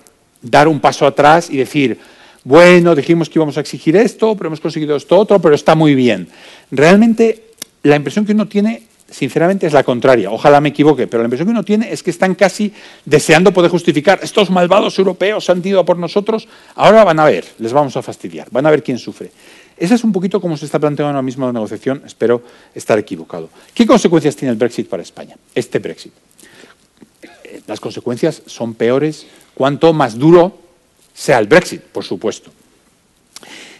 dar 0.40 0.66
un 0.66 0.80
paso 0.80 1.06
atrás 1.06 1.50
y 1.50 1.58
decir, 1.58 1.98
bueno, 2.42 2.94
dijimos 2.94 3.28
que 3.28 3.38
íbamos 3.38 3.58
a 3.58 3.60
exigir 3.60 3.96
esto, 3.96 4.34
pero 4.34 4.46
hemos 4.46 4.60
conseguido 4.60 4.96
esto 4.96 5.18
otro, 5.18 5.38
pero 5.40 5.54
está 5.54 5.74
muy 5.74 5.94
bien. 5.94 6.26
Realmente 6.70 7.50
la 7.82 7.96
impresión 7.96 8.24
que 8.24 8.32
uno 8.32 8.48
tiene, 8.48 8.84
sinceramente, 9.10 9.66
es 9.66 9.74
la 9.74 9.82
contraria. 9.82 10.30
Ojalá 10.30 10.58
me 10.62 10.70
equivoque, 10.70 11.06
pero 11.06 11.22
la 11.22 11.26
impresión 11.26 11.48
que 11.48 11.52
uno 11.52 11.64
tiene 11.64 11.92
es 11.92 12.02
que 12.02 12.10
están 12.10 12.34
casi 12.34 12.72
deseando 13.04 13.52
poder 13.52 13.70
justificar, 13.70 14.20
estos 14.22 14.48
malvados 14.48 14.98
europeos 14.98 15.50
han 15.50 15.60
ido 15.66 15.80
a 15.80 15.84
por 15.84 15.98
nosotros, 15.98 16.48
ahora 16.76 17.04
van 17.04 17.20
a 17.20 17.26
ver, 17.26 17.44
les 17.58 17.74
vamos 17.74 17.94
a 17.98 18.00
fastidiar, 18.00 18.48
van 18.50 18.64
a 18.64 18.70
ver 18.70 18.82
quién 18.82 18.98
sufre. 18.98 19.30
Esa 19.76 19.94
es 19.94 20.04
un 20.04 20.12
poquito 20.12 20.40
como 20.40 20.56
se 20.56 20.66
está 20.66 20.78
planteando 20.78 21.08
ahora 21.08 21.22
mismo 21.22 21.46
la 21.46 21.52
negociación, 21.52 22.02
espero 22.06 22.42
estar 22.74 22.98
equivocado. 22.98 23.48
¿Qué 23.74 23.86
consecuencias 23.86 24.36
tiene 24.36 24.52
el 24.52 24.58
Brexit 24.58 24.88
para 24.88 25.02
España? 25.02 25.36
Este 25.54 25.78
Brexit. 25.78 26.12
Las 27.66 27.80
consecuencias 27.80 28.42
son 28.46 28.74
peores 28.74 29.26
cuanto 29.54 29.92
más 29.92 30.18
duro 30.18 30.58
sea 31.14 31.38
el 31.38 31.46
Brexit, 31.46 31.80
por 31.80 32.04
supuesto. 32.04 32.50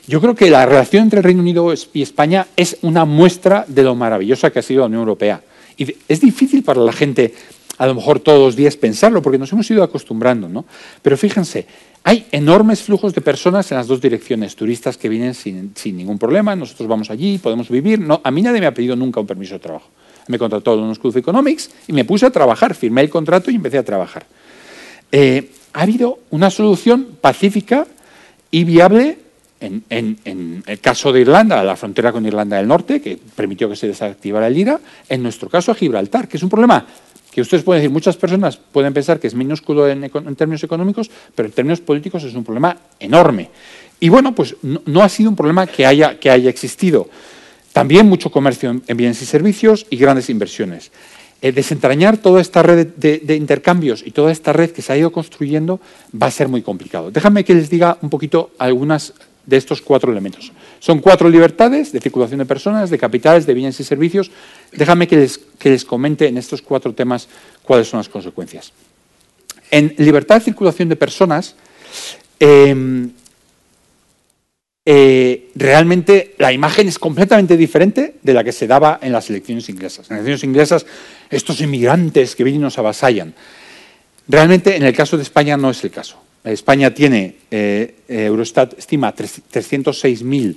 Yo 0.07 0.21
creo 0.21 0.35
que 0.35 0.51
la 0.51 0.67
relación 0.67 1.05
entre 1.05 1.19
el 1.19 1.25
Reino 1.25 1.41
Unido 1.41 1.73
y 1.93 2.03
España 2.03 2.47
es 2.57 2.77
una 2.83 3.05
muestra 3.05 3.65
de 3.67 3.83
lo 3.83 3.95
maravillosa 3.95 4.51
que 4.51 4.59
ha 4.59 4.63
sido 4.63 4.81
la 4.81 4.87
Unión 4.87 5.01
Europea. 5.01 5.43
Y 5.77 5.97
es 6.09 6.21
difícil 6.21 6.63
para 6.63 6.81
la 6.81 6.93
gente, 6.93 7.35
a 7.79 7.87
lo 7.87 7.95
mejor 7.95 8.21
todos 8.21 8.41
los 8.41 8.57
días, 8.57 8.77
pensarlo, 8.77 9.23
porque 9.23 9.39
nos 9.39 9.53
hemos 9.53 9.71
ido 9.71 9.83
acostumbrando, 9.83 10.49
¿no? 10.49 10.65
Pero 11.03 11.17
fíjense, 11.17 11.67
hay 12.05 12.27
enormes 12.33 12.83
flujos 12.83 13.15
de 13.15 13.21
personas 13.21 13.71
en 13.73 13.79
las 13.79 13.87
dos 13.87 14.01
direcciones, 14.01 14.55
turistas 14.55 14.97
que 14.97 15.09
vienen 15.09 15.35
sin, 15.35 15.73
ningún 15.85 16.19
problema, 16.19 16.55
nosotros 16.55 16.89
vamos 16.89 17.11
allí, 17.11 17.39
podemos 17.39 17.69
vivir. 17.69 17.99
No, 17.99 18.21
a 18.23 18.31
mí 18.31 18.43
nadie 18.43 18.61
me 18.61 18.67
ha 18.67 18.75
pedido 18.75 18.95
nunca 18.95 19.21
un 19.21 19.27
permiso 19.27 19.55
de 19.55 19.61
trabajo. 19.61 19.89
Me 20.29 20.39
contrató 20.39 20.95
School 20.95 21.11
of 21.11 21.17
Economics 21.17 21.71
y 21.87 21.93
me 21.93 22.05
puse 22.05 22.27
a 22.27 22.31
trabajar, 22.31 22.75
firmé 22.75 23.01
el 23.01 23.11
contrato 23.11 23.51
y 23.51 23.57
empecé 23.57 23.79
a 23.79 23.85
trabajar. 23.85 24.27
Eh, 25.11 25.51
ha 25.73 25.83
habido 25.83 26.19
una 26.31 26.51
solución 26.51 27.17
pacífica 27.21 27.87
y 28.51 28.65
viable 28.65 29.19
en, 29.65 30.63
el 30.67 30.81
caso 30.81 31.13
de 31.13 31.21
Irlanda, 31.21 31.63
la 31.63 31.77
frontera 31.77 32.13
con 32.13 32.25
Irlanda 32.27 32.57
del 32.57 32.69
Norte, 32.69 33.01
que 33.01 33.19
permitió 33.35 33.69
que 33.69 33.77
se 33.77 33.87
desactivara 33.87 34.47
el 34.47 34.57
IRA, 34.57 34.81
en 35.09 35.23
nuestro 35.23 35.49
caso 35.49 35.73
a 35.73 35.75
Gibraltar, 35.75 36.29
que 36.29 36.37
es 36.37 36.43
un 36.43 36.49
problema 36.49 36.87
que 37.31 37.41
ustedes 37.41 37.65
pueden 37.65 37.83
decir, 37.83 37.93
muchas 37.93 38.17
personas 38.17 38.57
pueden 38.57 38.95
pensar 38.95 39.19
que 39.19 39.27
es 39.27 39.35
minúsculo 39.35 39.89
en, 39.89 40.09
términos 40.37 40.63
económicos, 40.63 41.11
pero 41.35 41.49
en 41.49 41.53
términos 41.53 41.81
políticos 41.81 42.23
es 42.23 42.35
un 42.35 42.45
problema 42.45 42.77
enorme. 43.01 43.51
Y 43.99 44.09
bueno, 44.09 44.35
pues 44.35 44.55
no, 44.63 45.03
ha 45.03 45.09
sido 45.09 45.31
un 45.31 45.37
problema 45.37 45.67
que 45.67 45.85
haya, 45.85 46.21
que 46.21 46.31
haya 46.31 46.49
existido. 46.49 47.09
También 47.73 48.09
mucho 48.09 48.31
comercio 48.31 48.81
en 48.87 48.97
bienes 48.97 49.21
y 49.21 49.27
servicios 49.27 49.85
y 49.91 49.97
grandes 49.97 50.31
inversiones. 50.31 50.93
Eh, 51.45 51.53
desentrañar 51.53 52.17
toda 52.17 52.41
esta 52.41 52.63
red 52.63 52.87
de, 52.97 53.37
intercambios 53.37 54.03
y 54.07 54.13
toda 54.13 54.33
esta 54.33 54.55
red 54.55 54.71
que 54.71 54.81
se 54.81 54.95
ha 54.95 54.97
ido 54.97 55.13
construyendo 55.13 55.79
va 56.11 56.29
a 56.29 56.31
ser 56.31 56.49
muy 56.49 56.63
complicado. 56.63 57.11
Déjame 57.11 57.45
que 57.45 57.53
les 57.53 57.69
diga 57.69 57.99
un 58.01 58.09
poquito 58.09 58.53
algunas 58.57 59.13
de 59.47 59.57
estos 59.57 59.83
cuatro 59.83 60.11
elementos. 60.11 60.53
Son 60.81 61.01
cuatro 61.01 61.29
libertades 61.29 61.93
de 61.93 62.01
circulación 62.01 62.39
de 62.39 62.47
personas, 62.47 62.91
de 62.91 62.99
capitales, 62.99 63.47
de 63.47 63.55
bienes 63.55 63.79
y 63.81 63.85
servicios. 63.85 64.31
Déjame 64.73 65.07
que 65.07 65.17
les, 65.17 65.39
que 65.59 65.71
les 65.71 65.85
comente 65.85 66.27
en 66.27 66.39
estos 66.39 66.63
cuatro 66.63 66.93
temas 66.95 67.29
cuáles 67.63 67.89
son 67.89 67.99
las 67.99 68.09
consecuencias. 68.09 68.73
En 69.71 69.95
libertad 69.99 70.37
de 70.37 70.43
circulación 70.43 70.89
de 70.89 70.97
personas, 70.97 71.57
em, 72.39 73.11
eh, 74.87 75.51
realmente 75.55 76.35
la 76.39 76.53
imagen 76.53 76.89
es 76.89 76.99
completamente 76.99 77.57
diferente 77.57 78.17
de 78.23 78.35
la 78.35 78.45
que 78.45 78.53
se 78.53 78.67
daba 78.67 78.99
en 79.01 79.13
las 79.13 79.31
elecciones 79.31 79.69
inglesas. 79.69 80.11
En 80.11 80.17
las 80.17 80.27
elecciones 80.27 80.45
inglesas, 80.45 80.87
estos 81.31 81.61
inmigrantes 81.61 82.37
que 82.37 82.45
vienen 82.45 82.61
y 82.61 82.65
nos 82.65 82.79
avasallan. 82.79 83.35
Realmente, 84.29 84.77
en 84.77 84.83
el 84.83 84.95
caso 84.95 85.17
de 85.17 85.23
España, 85.23 85.57
no 85.57 85.71
es 85.71 85.83
el 85.85 85.91
caso. 85.91 86.24
España 86.53 86.93
tiene, 86.93 87.37
eh, 87.51 87.97
eh, 88.09 88.25
Eurostat 88.27 88.79
estima, 88.79 89.15
306.000 89.15 90.57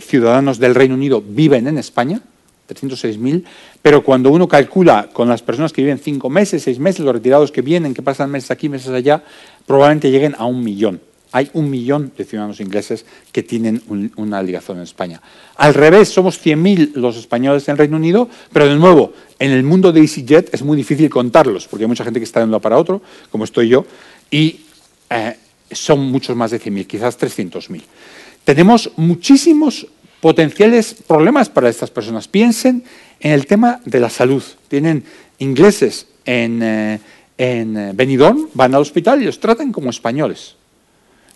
ciudadanos 0.00 0.58
del 0.58 0.74
Reino 0.74 0.94
Unido 0.94 1.22
viven 1.26 1.66
en 1.68 1.78
España, 1.78 2.20
306.000, 2.68 3.44
pero 3.80 4.04
cuando 4.04 4.30
uno 4.30 4.46
calcula 4.46 5.08
con 5.10 5.28
las 5.28 5.42
personas 5.42 5.72
que 5.72 5.80
viven 5.80 5.98
cinco 5.98 6.28
meses, 6.28 6.62
seis 6.62 6.78
meses, 6.78 7.00
los 7.00 7.14
retirados 7.14 7.50
que 7.50 7.62
vienen, 7.62 7.94
que 7.94 8.02
pasan 8.02 8.30
meses 8.30 8.50
aquí, 8.50 8.68
meses 8.68 8.90
allá, 8.90 9.22
probablemente 9.66 10.10
lleguen 10.10 10.34
a 10.36 10.44
un 10.44 10.62
millón 10.62 11.00
hay 11.32 11.50
un 11.52 11.68
millón 11.68 12.12
de 12.16 12.24
ciudadanos 12.24 12.60
ingleses 12.60 13.04
que 13.32 13.42
tienen 13.42 13.82
una 14.16 14.42
ligación 14.42 14.78
en 14.78 14.84
España. 14.84 15.20
Al 15.56 15.74
revés, 15.74 16.08
somos 16.08 16.44
100.000 16.44 16.92
los 16.94 17.16
españoles 17.16 17.68
en 17.68 17.72
el 17.72 17.78
Reino 17.78 17.96
Unido, 17.96 18.28
pero 18.52 18.66
de 18.66 18.76
nuevo, 18.76 19.12
en 19.38 19.50
el 19.50 19.62
mundo 19.62 19.92
de 19.92 20.00
EasyJet 20.00 20.54
es 20.54 20.62
muy 20.62 20.76
difícil 20.76 21.10
contarlos, 21.10 21.68
porque 21.68 21.84
hay 21.84 21.88
mucha 21.88 22.04
gente 22.04 22.20
que 22.20 22.24
está 22.24 22.40
de 22.40 22.44
un 22.44 22.52
lado 22.52 22.62
para 22.62 22.78
otro, 22.78 23.02
como 23.30 23.44
estoy 23.44 23.68
yo, 23.68 23.84
y 24.30 24.60
eh, 25.10 25.36
son 25.70 26.00
muchos 26.00 26.36
más 26.36 26.50
de 26.50 26.60
100.000, 26.60 26.86
quizás 26.86 27.18
300.000. 27.18 27.82
Tenemos 28.44 28.90
muchísimos 28.96 29.86
potenciales 30.20 30.94
problemas 31.06 31.48
para 31.48 31.68
estas 31.68 31.90
personas. 31.90 32.28
Piensen 32.28 32.84
en 33.20 33.32
el 33.32 33.46
tema 33.46 33.80
de 33.84 34.00
la 34.00 34.10
salud. 34.10 34.42
Tienen 34.68 35.04
ingleses 35.38 36.06
en, 36.24 36.62
eh, 36.62 37.00
eh, 37.36 37.92
Benidorm, 37.94 38.48
van 38.54 38.74
al 38.74 38.82
hospital 38.82 39.22
y 39.22 39.26
los 39.26 39.40
tratan 39.40 39.72
como 39.72 39.90
españoles. 39.90 40.56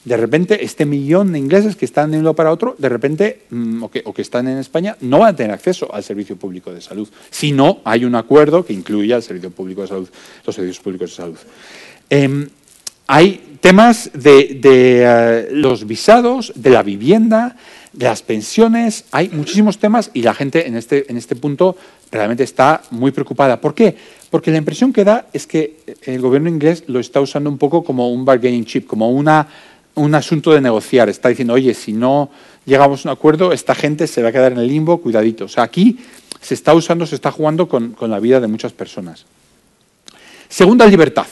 De 0.04 0.16
repente, 0.16 0.64
este 0.64 0.84
millón 0.84 1.32
de 1.32 1.38
ingleses 1.38 1.76
que 1.76 1.84
están 1.84 2.10
de 2.10 2.18
un 2.18 2.24
lado 2.24 2.34
para 2.34 2.50
otro, 2.50 2.74
de 2.76 2.88
repente, 2.88 3.42
mm, 3.50 3.84
o, 3.84 3.88
que, 3.88 4.22
están 4.22 4.48
en 4.48 4.58
España, 4.58 4.96
no 5.00 5.20
van 5.20 5.34
a 5.34 5.36
tener 5.36 5.52
acceso 5.52 5.94
al 5.94 6.02
servicio 6.02 6.36
público 6.36 6.74
de 6.74 6.80
salud. 6.80 7.08
Si 7.30 7.52
no 7.52 7.80
hay 7.84 8.04
un 8.04 8.16
acuerdo 8.16 8.64
que 8.64 8.72
incluya 8.72 9.14
el 9.14 9.22
servicio 9.22 9.50
público 9.50 9.82
de 9.82 9.88
salud, 9.88 10.08
los 10.44 10.56
servicios 10.56 10.82
públicos 10.82 11.10
de 11.10 11.16
salud. 11.16 11.38
Eh, 12.10 12.48
hay 13.12 13.58
temas 13.60 14.08
de, 14.14 15.46
uh, 15.52 15.54
los 15.54 15.86
visados, 15.86 16.50
de 16.56 16.70
la 16.70 16.82
vivienda, 16.82 17.56
de 17.92 18.06
las 18.06 18.22
pensiones, 18.22 19.04
hay 19.12 19.28
muchísimos 19.28 19.76
temas 19.76 20.10
y 20.14 20.22
la 20.22 20.32
gente 20.32 20.66
en 20.66 20.78
este, 20.78 21.04
en 21.10 21.18
este 21.18 21.36
punto 21.36 21.76
realmente 22.10 22.42
está 22.42 22.80
muy 22.90 23.10
preocupada. 23.10 23.60
¿Por 23.60 23.74
qué? 23.74 23.94
Porque 24.30 24.50
la 24.50 24.56
impresión 24.56 24.94
que 24.94 25.04
da 25.04 25.26
es 25.34 25.46
que 25.46 25.80
el 26.06 26.22
gobierno 26.22 26.48
inglés 26.48 26.84
lo 26.86 27.00
está 27.00 27.20
usando 27.20 27.50
un 27.50 27.58
poco 27.58 27.84
como 27.84 28.10
un 28.10 28.24
bargaining 28.24 28.64
chip, 28.64 28.86
como 28.86 29.10
una, 29.10 29.46
un 29.94 30.14
asunto 30.14 30.50
de 30.52 30.62
negociar. 30.62 31.10
Está 31.10 31.28
diciendo, 31.28 31.52
oye, 31.52 31.74
si 31.74 31.92
no 31.92 32.30
llegamos 32.64 33.04
a 33.04 33.10
un 33.10 33.12
acuerdo, 33.12 33.52
esta 33.52 33.74
gente 33.74 34.06
se 34.06 34.22
va 34.22 34.30
a 34.30 34.32
quedar 34.32 34.52
en 34.52 34.58
el 34.58 34.68
limbo, 34.68 35.02
cuidadito. 35.02 35.44
O 35.44 35.48
sea, 35.48 35.64
aquí 35.64 35.98
se 36.40 36.54
está 36.54 36.72
usando, 36.72 37.04
se 37.04 37.16
está 37.16 37.30
jugando 37.30 37.68
con, 37.68 37.90
con 37.92 38.10
la 38.10 38.20
vida 38.20 38.40
de 38.40 38.46
muchas 38.46 38.72
personas. 38.72 39.26
Segunda 40.48 40.86
libertad, 40.86 41.26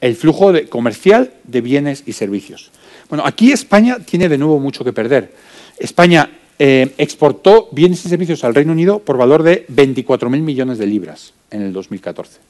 el 0.00 0.16
flujo 0.16 0.52
comercial 0.68 1.32
de 1.44 1.60
bienes 1.60 2.04
y 2.06 2.12
servicios. 2.12 2.70
Bueno, 3.08 3.24
aquí 3.26 3.52
España 3.52 3.98
tiene 4.04 4.28
de 4.28 4.38
nuevo 4.38 4.58
mucho 4.60 4.84
que 4.84 4.92
perder. 4.92 5.32
España 5.78 6.30
eh, 6.58 6.94
exportó 6.98 7.68
bienes 7.72 8.04
y 8.04 8.08
servicios 8.08 8.44
al 8.44 8.54
Reino 8.54 8.72
Unido 8.72 8.98
por 8.98 9.16
valor 9.16 9.42
de 9.42 9.66
24.000 9.68 10.40
millones 10.40 10.78
de 10.78 10.86
libras 10.86 11.32
en 11.50 11.62
el 11.62 11.72
2014. 11.72 12.40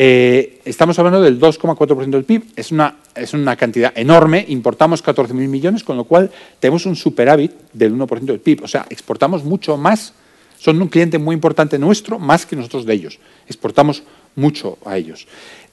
Eh, 0.00 0.60
estamos 0.64 0.96
hablando 1.00 1.20
del 1.20 1.40
2,4% 1.40 2.10
del 2.10 2.22
PIB, 2.22 2.44
es 2.54 2.70
una, 2.70 2.98
es 3.16 3.34
una 3.34 3.56
cantidad 3.56 3.92
enorme, 3.98 4.44
importamos 4.46 5.02
14.000 5.02 5.32
millones, 5.32 5.82
con 5.82 5.96
lo 5.96 6.04
cual 6.04 6.30
tenemos 6.60 6.86
un 6.86 6.94
superávit 6.94 7.50
del 7.72 7.96
1% 7.96 8.20
del 8.20 8.38
PIB, 8.38 8.62
o 8.62 8.68
sea, 8.68 8.86
exportamos 8.90 9.42
mucho 9.42 9.76
más, 9.76 10.14
son 10.56 10.80
un 10.80 10.86
cliente 10.86 11.18
muy 11.18 11.34
importante 11.34 11.80
nuestro, 11.80 12.20
más 12.20 12.46
que 12.46 12.54
nosotros 12.54 12.86
de 12.86 12.94
ellos, 12.94 13.18
exportamos 13.48 14.04
mucho 14.36 14.78
a 14.84 14.96
ellos. 14.96 15.26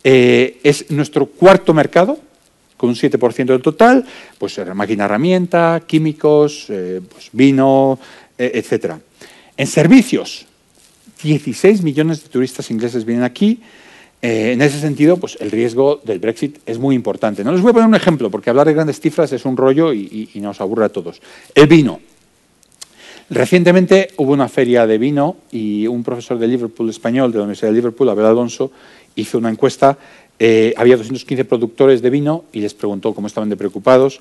Eh, 0.08 0.60
es 0.62 0.92
nuestro 0.92 1.26
cuarto 1.26 1.74
mercado, 1.74 2.20
con 2.78 2.90
un 2.90 2.96
7% 2.96 3.46
del 3.46 3.62
total, 3.62 4.06
pues 4.38 4.60
máquina 4.76 5.06
herramienta, 5.06 5.82
químicos, 5.88 6.68
eh, 6.70 7.02
pues 7.10 7.30
vino, 7.32 8.00
eh, 8.38 8.52
etc. 8.54 8.96
En 9.58 9.68
servicios, 9.68 10.46
16 11.24 11.82
millones 11.82 12.24
de 12.24 12.30
turistas 12.30 12.70
ingleses 12.70 13.06
vienen 13.06 13.24
aquí. 13.24 13.60
Eh, 14.22 14.52
en 14.54 14.62
ese 14.62 14.80
sentido, 14.80 15.18
pues 15.18 15.38
el 15.40 15.52
riesgo 15.52 16.02
del 16.04 16.20
Brexit 16.20 16.60
es 16.66 16.78
muy 16.80 16.96
importante. 16.96 17.44
No 17.44 17.52
les 17.52 17.62
voy 17.62 17.72
a 17.72 17.74
poner 17.74 17.88
un 17.88 17.96
ejemplo, 17.96 18.30
porque 18.30 18.50
hablar 18.50 18.68
de 18.68 18.74
grandes 18.74 19.00
cifras 19.00 19.32
es 19.32 19.46
un 19.46 19.58
rollo 19.58 19.94
y, 19.94 20.30
y 20.34 20.40
nos 20.40 20.62
aburre 20.62 20.86
a 20.86 20.90
todos. 20.90 21.22
El 21.54 21.68
vino. 21.68 22.00
Recientemente 23.28 24.10
hubo 24.18 24.34
una 24.34 24.48
feria 24.48 24.86
de 24.86 25.00
vino 25.00 25.38
y 25.52 25.88
un 25.88 26.04
profesor 26.04 26.38
de 26.38 26.48
Liverpool 26.48 26.92
español, 26.92 27.32
de 27.32 27.40
la 27.40 27.46
Universidad 27.46 27.70
de 27.70 27.76
Liverpool, 27.76 28.10
Abel 28.10 28.26
Alonso, 28.26 28.72
hizo 29.16 29.38
una 29.38 29.50
encuesta 29.50 29.98
eh, 30.38 30.74
había 30.76 30.98
215 30.98 31.46
productores 31.46 32.02
de 32.02 32.10
vino 32.10 32.46
y 32.52 32.60
les 32.60 32.74
preguntó 32.74 33.14
cómo 33.14 33.28
estaban 33.28 33.50
de 33.50 33.56
preocupados. 33.56 34.20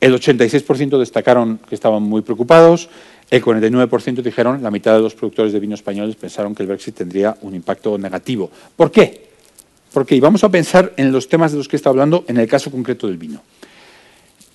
El 0.00 0.14
86% 0.14 0.98
destacaron 0.98 1.58
que 1.68 1.74
estaban 1.74 2.02
muy 2.02 2.22
preocupados. 2.22 2.88
El 3.30 3.42
49% 3.42 4.22
dijeron, 4.22 4.62
la 4.62 4.70
mitad 4.70 4.94
de 4.94 5.00
los 5.00 5.14
productores 5.14 5.52
de 5.52 5.60
vino 5.60 5.74
españoles 5.74 6.16
pensaron 6.16 6.54
que 6.54 6.62
el 6.62 6.68
Brexit 6.68 6.94
tendría 6.94 7.36
un 7.40 7.54
impacto 7.54 7.96
negativo. 7.96 8.50
¿Por 8.76 8.90
qué? 8.90 9.28
Porque, 9.92 10.16
y 10.16 10.20
vamos 10.20 10.44
a 10.44 10.50
pensar 10.50 10.92
en 10.96 11.10
los 11.10 11.28
temas 11.28 11.52
de 11.52 11.58
los 11.58 11.68
que 11.68 11.76
está 11.76 11.88
hablando 11.88 12.24
en 12.28 12.36
el 12.36 12.46
caso 12.46 12.70
concreto 12.70 13.06
del 13.06 13.16
vino. 13.16 13.40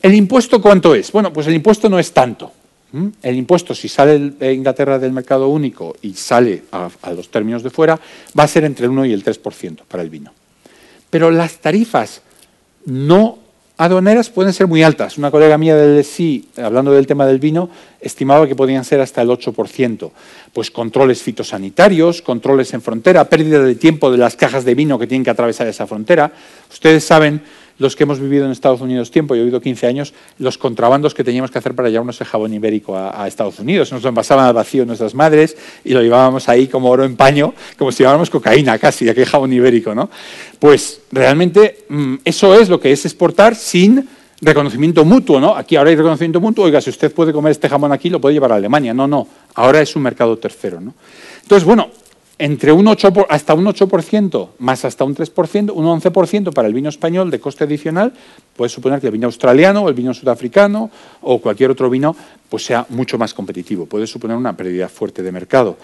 ¿El 0.02 0.14
impuesto 0.14 0.62
cuánto 0.62 0.94
es? 0.94 1.12
Bueno, 1.12 1.34
pues 1.34 1.48
el 1.48 1.56
impuesto 1.56 1.90
no 1.90 1.98
es 1.98 2.12
tanto. 2.12 2.52
El 3.22 3.36
impuesto, 3.36 3.76
si 3.76 3.88
sale 3.88 4.32
de 4.32 4.54
Inglaterra 4.54 4.98
del 4.98 5.12
mercado 5.12 5.48
único 5.48 5.96
y 6.02 6.14
sale 6.14 6.64
a, 6.72 6.90
a 7.02 7.12
los 7.12 7.30
términos 7.30 7.62
de 7.62 7.70
fuera, 7.70 8.00
va 8.38 8.44
a 8.44 8.48
ser 8.48 8.64
entre 8.66 8.86
el 8.86 8.92
1 8.92 9.06
y 9.06 9.14
el 9.14 9.24
3% 9.24 9.82
para 9.88 10.02
el 10.02 10.10
vino. 10.10 10.32
Pero 11.10 11.30
las 11.30 11.58
tarifas 11.58 12.22
no 12.86 13.40
aduaneras 13.80 14.30
pueden 14.30 14.52
ser 14.52 14.68
muy 14.68 14.84
altas. 14.84 15.18
Una 15.18 15.32
colega 15.32 15.58
mía 15.58 15.74
del 15.74 16.04
SI, 16.04 16.50
hablando 16.58 16.92
del 16.92 17.08
tema 17.08 17.26
del 17.26 17.40
vino, 17.40 17.70
estimaba 18.02 18.46
que 18.46 18.56
podían 18.56 18.84
ser 18.84 19.00
hasta 19.00 19.22
el 19.22 19.30
8%. 19.30 20.12
Pues 20.52 20.70
controles 20.70 21.24
fitosanitarios, 21.24 22.22
controles 22.22 22.74
en 22.74 22.82
frontera, 22.82 23.24
pérdida 23.30 23.64
de 23.64 23.76
tiempo 23.76 24.12
de 24.12 24.18
las 24.18 24.36
cajas 24.36 24.66
de 24.66 24.76
vino 24.76 25.00
que 25.00 25.08
tienen 25.08 25.24
que 25.24 25.30
atravesar 25.30 25.66
esa 25.68 25.88
frontera. 25.88 26.30
Ustedes 26.70 27.06
saben 27.06 27.42
los 27.80 27.96
que 27.96 28.04
hemos 28.04 28.20
vivido 28.20 28.46
en 28.46 28.52
Estados 28.52 28.82
Unidos 28.82 29.10
tiempo, 29.10 29.34
yo 29.36 29.42
he 29.42 29.46
vivido 29.46 29.62
15 29.62 29.88
años, 29.88 30.14
los 30.38 30.58
contrabandos 30.58 31.14
que 31.14 31.24
teníamos 31.24 31.50
que 31.50 31.58
hacer 31.58 31.74
para 31.74 31.90
llevarnos 31.90 32.20
el 32.22 32.28
jabón 32.28 32.54
ibérico 32.54 32.96
a, 32.96 33.28
Estados 33.28 33.60
Unidos. 33.60 33.92
Nos 33.92 34.04
lo 34.04 34.10
envasaban 34.10 34.46
al 34.46 34.54
vacío 34.54 34.86
nuestras 34.86 35.16
madres 35.16 35.56
y 35.84 35.94
lo 35.94 36.02
llevábamos 36.02 36.50
ahí 36.50 36.68
como 36.68 36.90
oro 36.90 37.06
en 37.06 37.16
paño, 37.16 37.54
como 37.78 37.92
si 37.92 38.00
lleváramos 38.00 38.30
cocaína 38.30 38.78
casi, 38.78 39.08
aquel 39.10 39.26
jabón 39.26 39.54
ibérico. 39.54 39.96
¿no? 39.96 40.10
Pues 40.60 41.02
realmente 41.12 41.86
mmm, 41.90 42.16
eso 42.26 42.54
es 42.60 42.70
lo 42.70 42.80
que 42.80 42.92
es 42.92 43.06
exportar 43.06 43.56
sin 43.56 44.08
reconocimiento 44.42 45.06
mutuo. 45.06 45.40
¿no? 45.40 45.56
Aquí 45.56 45.76
ahora 45.78 45.90
hay 45.90 45.96
reconocimiento 45.96 46.42
mutuo, 46.42 46.66
oiga, 46.66 46.82
si 46.82 46.90
usted 46.90 47.14
puede 47.14 47.32
comer 47.32 47.52
este 47.52 47.70
jamón 47.70 47.92
aquí, 47.94 48.10
lo 48.10 48.20
puede 48.20 48.34
llevar 48.34 48.52
a 48.52 48.56
Alemania. 48.56 48.94
No, 48.94 49.08
no, 49.08 49.28
ahora 49.56 49.82
es 49.82 49.96
un 49.96 50.02
mercado 50.02 50.38
tercero. 50.38 50.82
¿no? 50.82 50.94
Entonces, 51.44 51.66
bueno, 51.66 51.90
entre 52.40 52.72
un 52.72 52.88
8 52.88 53.14
por, 53.14 53.28
hasta 53.30 53.54
un 53.54 53.66
8% 53.66 54.50
más 54.60 54.86
hasta 54.86 55.04
un 55.04 55.14
3%, 55.14 55.72
un 55.74 55.86
11% 55.86 56.54
para 56.54 56.68
el 56.68 56.74
vino 56.74 56.90
español 56.90 57.30
de 57.30 57.40
coste 57.40 57.66
adicional, 57.66 58.14
puede 58.56 58.70
suponer 58.70 59.02
que 59.02 59.08
el 59.08 59.14
vino 59.14 59.28
australiano 59.28 59.82
o 59.82 59.90
el 59.90 59.94
vino 59.94 60.14
sudafricano 60.14 60.90
o 61.22 61.40
cualquier 61.40 61.70
otro 61.70 61.90
vino 61.90 62.16
pues 62.48 62.66
sea 62.66 62.86
mucho 62.90 63.18
más 63.18 63.34
competitivo. 63.34 63.86
Puede 63.86 64.08
suponer 64.08 64.38
una 64.38 64.56
pérdida 64.56 64.88
fuerte 64.88 65.22
de 65.22 65.32
mercado. 65.32 65.78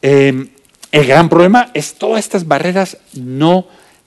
Eh, 0.00 0.48
el 0.90 1.06
gran 1.06 1.28
problema 1.28 1.70
es 1.74 1.94
todas 1.94 2.20
estas 2.20 2.48
barreras 2.48 2.96
no 3.14 3.66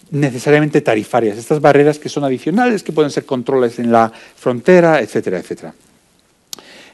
necesariamente 0.10 0.82
tarifarias, 0.82 1.38
estas 1.38 1.62
barreras 1.62 2.00
que 2.00 2.10
son 2.10 2.24
adicionales, 2.24 2.84
que 2.84 2.92
pueden 2.92 3.12
ser 3.12 3.26
controles 3.26 3.78
en 3.80 3.92
la 3.92 4.12
frontera, 4.36 5.00
etcétera, 5.00 5.38
etcétera. 5.38 5.74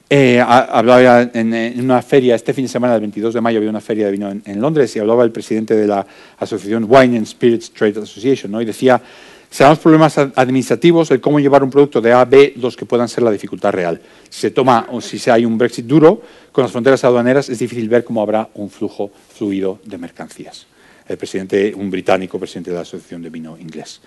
Eh, 0.09 0.39
hablaba 0.39 1.23
en, 1.33 1.53
en, 1.53 1.81
una 1.81 2.01
feria, 2.01 2.35
este 2.35 2.53
fin 2.53 2.63
de 2.63 2.69
semana, 2.69 2.95
el 2.95 3.01
22 3.01 3.33
de 3.33 3.41
mayo, 3.41 3.57
había 3.57 3.69
una 3.69 3.81
feria 3.81 4.05
de 4.05 4.11
vino 4.13 4.29
en, 4.31 4.61
Londres 4.61 4.95
y 4.95 4.99
hablaba 4.99 5.23
el 5.23 5.31
presidente 5.31 5.75
de 5.75 5.85
la 5.85 6.05
asociación 6.39 6.85
Wine 6.87 7.17
and 7.17 7.25
Spirits 7.25 7.71
Trade 7.71 7.99
Association 8.03 8.49
¿no? 8.49 8.61
y 8.61 8.65
decía, 8.65 9.01
serán 9.49 9.71
los 9.71 9.79
problemas 9.79 10.17
administrativos, 10.17 11.11
el 11.11 11.19
cómo 11.19 11.41
llevar 11.41 11.61
un 11.61 11.69
producto 11.69 11.99
de 11.99 12.13
A 12.13 12.21
a 12.21 12.25
B, 12.25 12.53
los 12.55 12.77
que 12.77 12.85
puedan 12.85 13.09
ser 13.09 13.25
la 13.25 13.31
dificultad 13.31 13.73
real. 13.73 13.99
Si 14.29 14.39
se 14.39 14.51
toma 14.51 14.87
o 14.91 15.01
si 15.01 15.29
hay 15.29 15.43
un 15.43 15.57
Brexit 15.57 15.85
duro, 15.85 16.21
con 16.53 16.61
las 16.61 16.71
fronteras 16.71 17.03
aduaneras 17.03 17.49
es 17.49 17.59
difícil 17.59 17.89
ver 17.89 18.05
cómo 18.05 18.21
habrá 18.21 18.49
un 18.53 18.69
flujo 18.69 19.11
fluido 19.35 19.79
de 19.83 19.97
mercancías. 19.97 20.67
El 21.05 21.17
presidente, 21.17 21.73
un 21.75 21.91
británico, 21.91 22.39
presidente 22.39 22.71
de 22.71 22.77
la 22.77 22.81
Asociación 22.83 23.21
de 23.21 23.29
Vino 23.29 23.57
Inglés. 23.57 24.01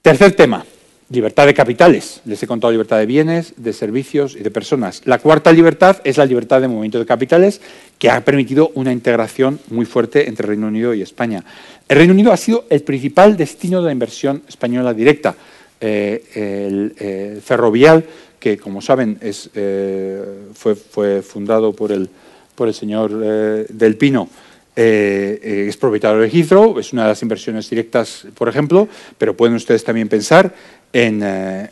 Tercer 0.00 0.32
tema, 0.32 0.64
Libertad 1.10 1.46
de 1.46 1.54
capitales. 1.54 2.20
Les 2.24 2.40
he 2.40 2.46
contado 2.46 2.70
libertad 2.70 2.98
de 2.98 3.06
bienes, 3.06 3.54
de 3.56 3.72
servicios 3.72 4.36
y 4.36 4.44
de 4.44 4.50
personas. 4.52 5.02
La 5.06 5.18
cuarta 5.18 5.50
libertad 5.50 5.96
es 6.04 6.16
la 6.16 6.24
libertad 6.24 6.60
de 6.60 6.68
movimiento 6.68 7.00
de 7.00 7.04
capitales, 7.04 7.60
que 7.98 8.08
ha 8.08 8.24
permitido 8.24 8.70
una 8.76 8.92
integración 8.92 9.58
muy 9.70 9.86
fuerte 9.86 10.28
entre 10.28 10.46
Reino 10.46 10.68
Unido 10.68 10.94
y 10.94 11.02
España. 11.02 11.44
El 11.88 11.96
Reino 11.96 12.12
Unido 12.12 12.30
ha 12.30 12.36
sido 12.36 12.64
el 12.70 12.82
principal 12.82 13.36
destino 13.36 13.80
de 13.80 13.86
la 13.86 13.92
inversión 13.92 14.44
española 14.46 14.94
directa. 14.94 15.34
Eh, 15.80 16.22
el 16.34 16.94
eh, 17.00 17.40
ferrovial, 17.44 18.04
que 18.38 18.56
como 18.56 18.80
saben 18.80 19.18
eh, 19.20 20.24
fue, 20.54 21.22
fundado 21.22 21.72
por 21.72 21.90
el, 21.90 22.08
el 22.56 22.74
señor 22.74 23.10
Del 23.10 23.96
Pino, 23.96 24.28
eh, 24.76 25.66
es 25.68 25.76
propietario 25.76 26.20
de 26.20 26.28
Heathrow, 26.28 26.78
es 26.78 26.92
una 26.92 27.02
de 27.02 27.08
las 27.08 27.22
inversiones 27.22 27.68
directas, 27.68 28.26
por 28.34 28.48
ejemplo, 28.48 28.88
pero 29.18 29.36
pueden 29.36 29.54
ustedes 29.54 29.84
también 29.84 30.08
pensar 30.08 30.54
en, 30.92 31.20
eh, 31.22 31.68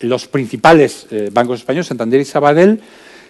los 0.00 0.26
principales 0.26 1.06
eh, 1.10 1.30
bancos 1.32 1.60
españoles, 1.60 1.86
Santander 1.86 2.20
y 2.20 2.24
Sabadell, 2.24 2.80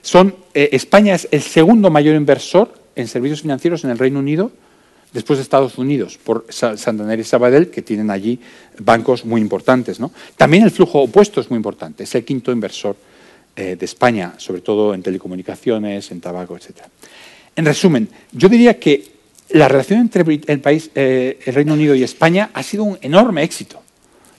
son, 0.06 0.36
eh, 0.54 0.68
España 0.72 1.16
es 1.16 1.26
el 1.32 1.42
segundo 1.42 1.90
mayor 1.90 2.14
inversor 2.14 2.72
en 2.94 3.08
servicios 3.08 3.42
financieros 3.42 3.82
en 3.84 3.90
el 3.90 3.98
Reino 3.98 4.20
Unido, 4.20 4.52
después 5.12 5.38
de 5.38 5.42
Estados 5.42 5.78
Unidos, 5.78 6.18
por 6.22 6.46
Santander 6.48 7.18
y 7.18 7.24
Sabadell, 7.24 7.70
que 7.70 7.82
tienen 7.82 8.10
allí 8.10 8.38
bancos 8.78 9.24
muy 9.24 9.40
importantes. 9.40 9.98
También 10.36 10.62
el 10.62 10.70
flujo 10.70 11.02
opuesto 11.02 11.40
es 11.40 11.50
muy 11.50 11.56
importante, 11.56 12.04
es 12.04 12.14
el 12.14 12.24
quinto 12.24 12.52
inversor 12.52 12.96
eh, 13.56 13.76
de 13.76 13.84
España, 13.84 14.34
sobre 14.36 14.60
todo 14.60 14.94
en 14.94 15.02
telecomunicaciones, 15.02 16.10
en 16.10 16.20
tabaco, 16.20 16.56
etc. 16.56 16.82
En 17.56 17.64
resumen, 17.64 18.08
yo 18.32 18.48
diría 18.48 18.78
que 18.78 19.16
la 19.50 19.68
relación 19.68 20.00
entre 20.00 20.22
el 20.46 20.60
país, 20.60 20.90
eh, 20.94 21.38
el 21.44 21.54
Reino 21.54 21.74
Unido 21.74 21.94
y 21.94 22.02
España 22.02 22.50
ha 22.52 22.62
sido 22.62 22.84
un 22.84 22.98
enorme 23.00 23.42
éxito 23.42 23.80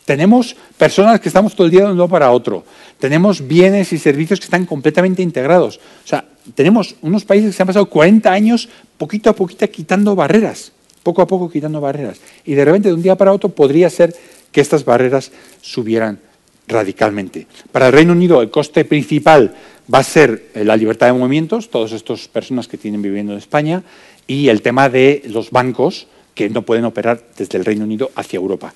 Tenemos 0.06 0.56
personas 0.78 1.20
que 1.20 1.30
estamos 1.30 1.56
todo 1.56 1.66
el 1.66 1.72
día 1.72 1.86
de 1.86 1.92
un 1.92 1.98
lado 1.98 2.10
para 2.10 2.32
otro. 2.32 2.64
Tenemos 3.00 3.46
bienes 3.46 3.92
y 3.92 3.98
servicios 3.98 4.40
que 4.40 4.46
están 4.46 4.66
completamente 4.66 5.22
integrados. 5.22 5.78
O 5.78 6.08
sea, 6.08 6.24
tenemos 6.56 6.96
unos 7.02 7.26
países 7.26 7.50
que 7.50 7.58
se 7.58 7.64
han 7.64 7.68
pasado 7.68 7.90
40 7.90 8.32
años 8.32 8.70
poquito 8.98 9.30
a 9.30 9.34
poquito 9.34 9.70
quitando 9.70 10.16
barreras, 10.16 10.72
poco 11.04 11.22
a 11.22 11.28
poco 11.28 11.50
quitando 11.50 11.82
barreras. 11.82 12.20
Y 12.46 12.54
de 12.54 12.64
repente, 12.64 12.88
de 12.88 12.94
un 12.94 13.02
día 13.02 13.18
para 13.18 13.34
otro, 13.34 13.50
podría 13.50 13.90
ser 13.90 14.16
que 14.52 14.62
estas 14.62 14.86
barreras 14.86 15.32
subieran 15.62 16.20
radicalmente. 16.68 17.48
Para 17.72 17.88
el 17.88 17.94
Reino 17.94 18.14
Unido, 18.14 18.42
el 18.42 18.50
coste 18.50 18.86
principal 18.86 19.56
va 19.94 20.00
a 20.00 20.04
ser 20.04 20.52
la 20.54 20.76
libertad 20.76 21.08
de 21.08 21.14
movimientos, 21.14 21.70
todas 21.70 21.92
estas 21.92 22.28
personas 22.28 22.68
que 22.68 22.78
tienen 22.78 23.02
viviendo 23.02 23.34
en 23.34 23.40
España, 23.40 23.84
y 24.28 24.50
el 24.50 24.62
tema 24.62 24.90
de 24.90 25.24
los 25.26 25.52
bancos 25.52 26.08
que 26.36 26.50
no 26.50 26.62
pueden 26.62 26.86
operar 26.86 27.24
desde 27.38 27.58
el 27.58 27.66
Reino 27.66 27.86
Unido 27.86 28.12
hacia 28.16 28.38
Europa. 28.38 28.74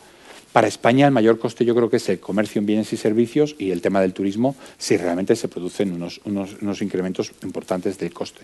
Para 0.52 0.68
España 0.68 1.06
el 1.06 1.14
mayor 1.14 1.40
coste 1.40 1.64
yo 1.64 1.74
creo 1.76 1.90
que 1.90 1.98
es 1.98 2.10
el 2.10 2.20
comercio 2.20 2.60
en 2.60 2.66
bienes 2.66 2.92
y 2.92 2.98
servicios 2.98 3.56
y 3.58 3.72
el 3.72 3.82
tema 3.82 4.02
del 4.02 4.14
turismo, 4.14 4.56
si 4.78 4.98
realmente 4.98 5.36
se 5.36 5.48
producen 5.48 5.94
unos, 5.94 6.82
incrementos 6.82 7.32
importantes 7.44 7.98
del 7.98 8.14
coste. 8.14 8.42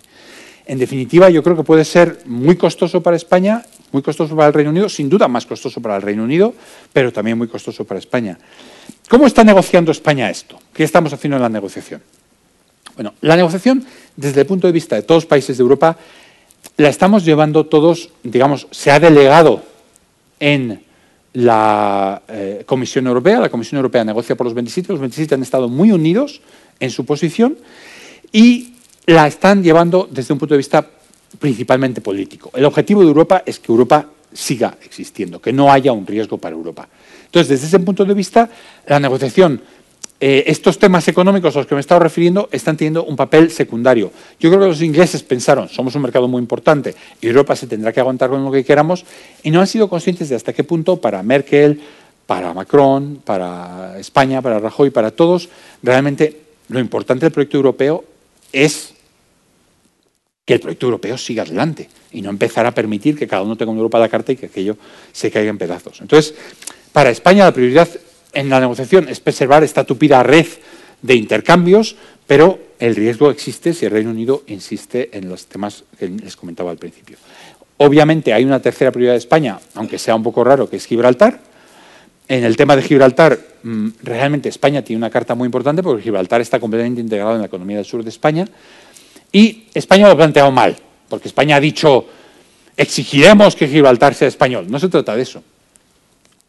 En 0.65 0.79
definitiva, 0.79 1.29
yo 1.29 1.43
creo 1.43 1.55
que 1.55 1.63
puede 1.63 1.83
ser 1.83 2.19
muy 2.25 2.55
costoso 2.55 3.01
para 3.01 3.15
España, 3.15 3.65
muy 3.91 4.01
costoso 4.01 4.35
para 4.35 4.47
el 4.47 4.53
Reino 4.53 4.69
Unido, 4.69 4.89
sin 4.89 5.09
duda 5.09 5.27
más 5.27 5.45
costoso 5.45 5.81
para 5.81 5.95
el 5.95 6.01
Reino 6.01 6.23
Unido, 6.23 6.53
pero 6.93 7.11
también 7.11 7.37
muy 7.37 7.47
costoso 7.47 7.85
para 7.85 7.99
España. 7.99 8.37
¿Cómo 9.09 9.27
está 9.27 9.43
negociando 9.43 9.91
España 9.91 10.29
esto? 10.29 10.59
¿Qué 10.73 10.83
estamos 10.83 11.11
haciendo 11.13 11.37
en 11.37 11.43
la 11.43 11.49
negociación? 11.49 12.01
Bueno, 12.97 13.13
la 13.21 13.35
negociación, 13.35 13.85
desde 14.15 14.41
el 14.41 14.47
punto 14.47 14.65
de 14.65 14.73
vista 14.73 14.95
de 14.95 15.03
todos 15.03 15.23
los 15.23 15.29
países 15.29 15.55
de 15.55 15.61
Europa, 15.61 15.95
la 16.77 16.89
estamos 16.89 17.23
llevando 17.23 17.67
todos, 17.67 18.09
digamos, 18.23 18.67
se 18.71 18.89
ha 18.89 18.99
delegado 18.99 19.61
en 20.39 20.81
la 21.33 22.23
eh, 22.27 22.63
Comisión 22.65 23.05
Europea, 23.05 23.39
la 23.39 23.49
Comisión 23.49 23.77
Europea 23.77 24.03
negocia 24.03 24.35
por 24.35 24.45
los 24.45 24.55
27, 24.55 24.93
los 24.93 24.99
27 24.99 25.35
han 25.35 25.43
estado 25.43 25.69
muy 25.69 25.91
unidos 25.91 26.41
en 26.79 26.89
su 26.89 27.05
posición 27.05 27.55
y 28.31 28.73
la 29.05 29.27
están 29.27 29.61
llevando 29.61 30.09
desde 30.09 30.33
un 30.33 30.39
punto 30.39 30.55
de 30.55 30.57
vista 30.57 30.83
principalmente 31.37 32.01
político. 32.01 32.49
El 32.55 32.65
objetivo 32.65 33.01
de 33.01 33.07
Europa 33.09 33.43
es 33.45 33.59
que 33.59 33.71
Europa 33.71 34.07
siga 34.33 34.75
existiendo, 34.83 35.39
que 35.39 35.53
no 35.53 35.71
haya 35.71 35.91
un 35.91 36.07
riesgo 36.07 36.39
para 36.39 36.55
Europa. 36.55 36.89
Entonces, 37.25 37.49
desde 37.49 37.67
ese 37.67 37.79
punto 37.79 38.05
de 38.05 38.15
vista, 38.15 38.49
la 38.87 38.99
negociación 38.99 39.61
eh, 40.19 40.45
estos 40.47 40.79
temas 40.79 41.07
económicos 41.07 41.55
a 41.55 41.59
los 41.59 41.67
que 41.67 41.75
me 41.75 41.79
he 41.79 41.81
estado 41.81 41.99
refiriendo 41.99 42.49
están 42.51 42.75
teniendo 42.75 43.03
un 43.03 43.15
papel 43.15 43.51
secundario. 43.51 44.11
Yo 44.39 44.49
creo 44.49 44.61
que 44.61 44.67
los 44.67 44.81
ingleses 44.81 45.21
pensaron, 45.21 45.69
somos 45.69 45.93
un 45.93 46.01
mercado 46.01 46.27
muy 46.27 46.41
importante, 46.41 46.95
Europa 47.21 47.55
se 47.55 47.67
tendrá 47.67 47.93
que 47.93 47.99
aguantar 47.99 48.29
con 48.29 48.43
lo 48.43 48.51
que 48.51 48.65
queramos, 48.65 49.05
y 49.43 49.51
no 49.51 49.61
han 49.61 49.67
sido 49.67 49.89
conscientes 49.89 50.29
de 50.29 50.35
hasta 50.35 50.53
qué 50.53 50.63
punto 50.63 50.97
para 50.97 51.21
Merkel, 51.21 51.81
para 52.25 52.53
Macron, 52.53 53.21
para 53.23 53.99
España, 53.99 54.41
para 54.41 54.59
Rajoy, 54.59 54.89
para 54.89 55.11
todos, 55.11 55.49
realmente 55.83 56.41
lo 56.69 56.79
importante 56.79 57.25
del 57.25 57.31
proyecto 57.31 57.57
europeo 57.57 58.03
es 58.51 58.93
que 60.45 60.55
el 60.55 60.59
proyecto 60.59 60.87
europeo 60.87 61.17
siga 61.17 61.43
adelante 61.43 61.89
y 62.11 62.21
no 62.21 62.29
empezar 62.29 62.65
a 62.65 62.73
permitir 62.73 63.17
que 63.17 63.27
cada 63.27 63.43
uno 63.43 63.55
tenga 63.55 63.71
en 63.71 63.77
Europa 63.77 63.99
la 63.99 64.09
carta 64.09 64.31
y 64.31 64.35
que 64.35 64.47
aquello 64.47 64.77
se 65.11 65.29
caiga 65.29 65.49
en 65.49 65.57
pedazos. 65.57 66.01
Entonces, 66.01 66.33
para 66.91 67.09
España 67.09 67.43
la 67.43 67.53
prioridad 67.53 67.87
en 68.37 68.49
la 68.49 68.59
negociación 68.59 69.09
es 69.09 69.19
preservar 69.19 69.63
esta 69.63 69.83
tupida 69.83 70.21
red 70.21 70.45
de 71.01 71.15
intercambios, 71.15 71.95
pero 72.27 72.59
el 72.77 72.95
riesgo 72.95 73.31
existe 73.31 73.73
si 73.73 73.85
el 73.85 73.91
Reino 73.91 74.11
Unido 74.11 74.43
insiste 74.45 75.09
en 75.17 75.27
los 75.27 75.47
temas 75.47 75.83
que 75.97 76.07
les 76.07 76.35
comentaba 76.35 76.69
al 76.69 76.77
principio. 76.77 77.17
Obviamente 77.77 78.33
hay 78.33 78.45
una 78.45 78.61
tercera 78.61 78.91
prioridad 78.91 79.13
de 79.13 79.19
España, 79.19 79.59
aunque 79.73 79.97
sea 79.97 80.15
un 80.15 80.21
poco 80.21 80.43
raro, 80.43 80.69
que 80.69 80.75
es 80.75 80.85
Gibraltar. 80.85 81.39
En 82.27 82.43
el 82.43 82.55
tema 82.55 82.75
de 82.75 82.83
Gibraltar, 82.83 83.39
mm, 83.63 83.89
realmente 84.03 84.49
España 84.49 84.83
tiene 84.83 84.97
una 84.97 85.09
carta 85.09 85.33
muy 85.33 85.47
importante 85.47 85.81
porque 85.81 86.03
Gibraltar 86.03 86.41
está 86.41 86.59
completamente 86.59 87.01
integrado 87.01 87.33
en 87.33 87.41
la 87.41 87.47
economía 87.47 87.77
del 87.77 87.85
sur 87.85 88.03
de 88.03 88.09
España. 88.09 88.45
Y 89.31 89.63
España 89.73 90.05
lo 90.05 90.13
ha 90.13 90.17
planteado 90.17 90.51
mal, 90.51 90.75
porque 91.09 91.27
España 91.27 91.55
ha 91.55 91.59
dicho, 91.59 92.05
exigiremos 92.75 93.55
que 93.55 93.67
Gibraltar 93.67 94.13
sea 94.13 94.27
español. 94.27 94.67
No 94.69 94.77
se 94.77 94.89
trata 94.89 95.15
de 95.15 95.23
eso. 95.23 95.43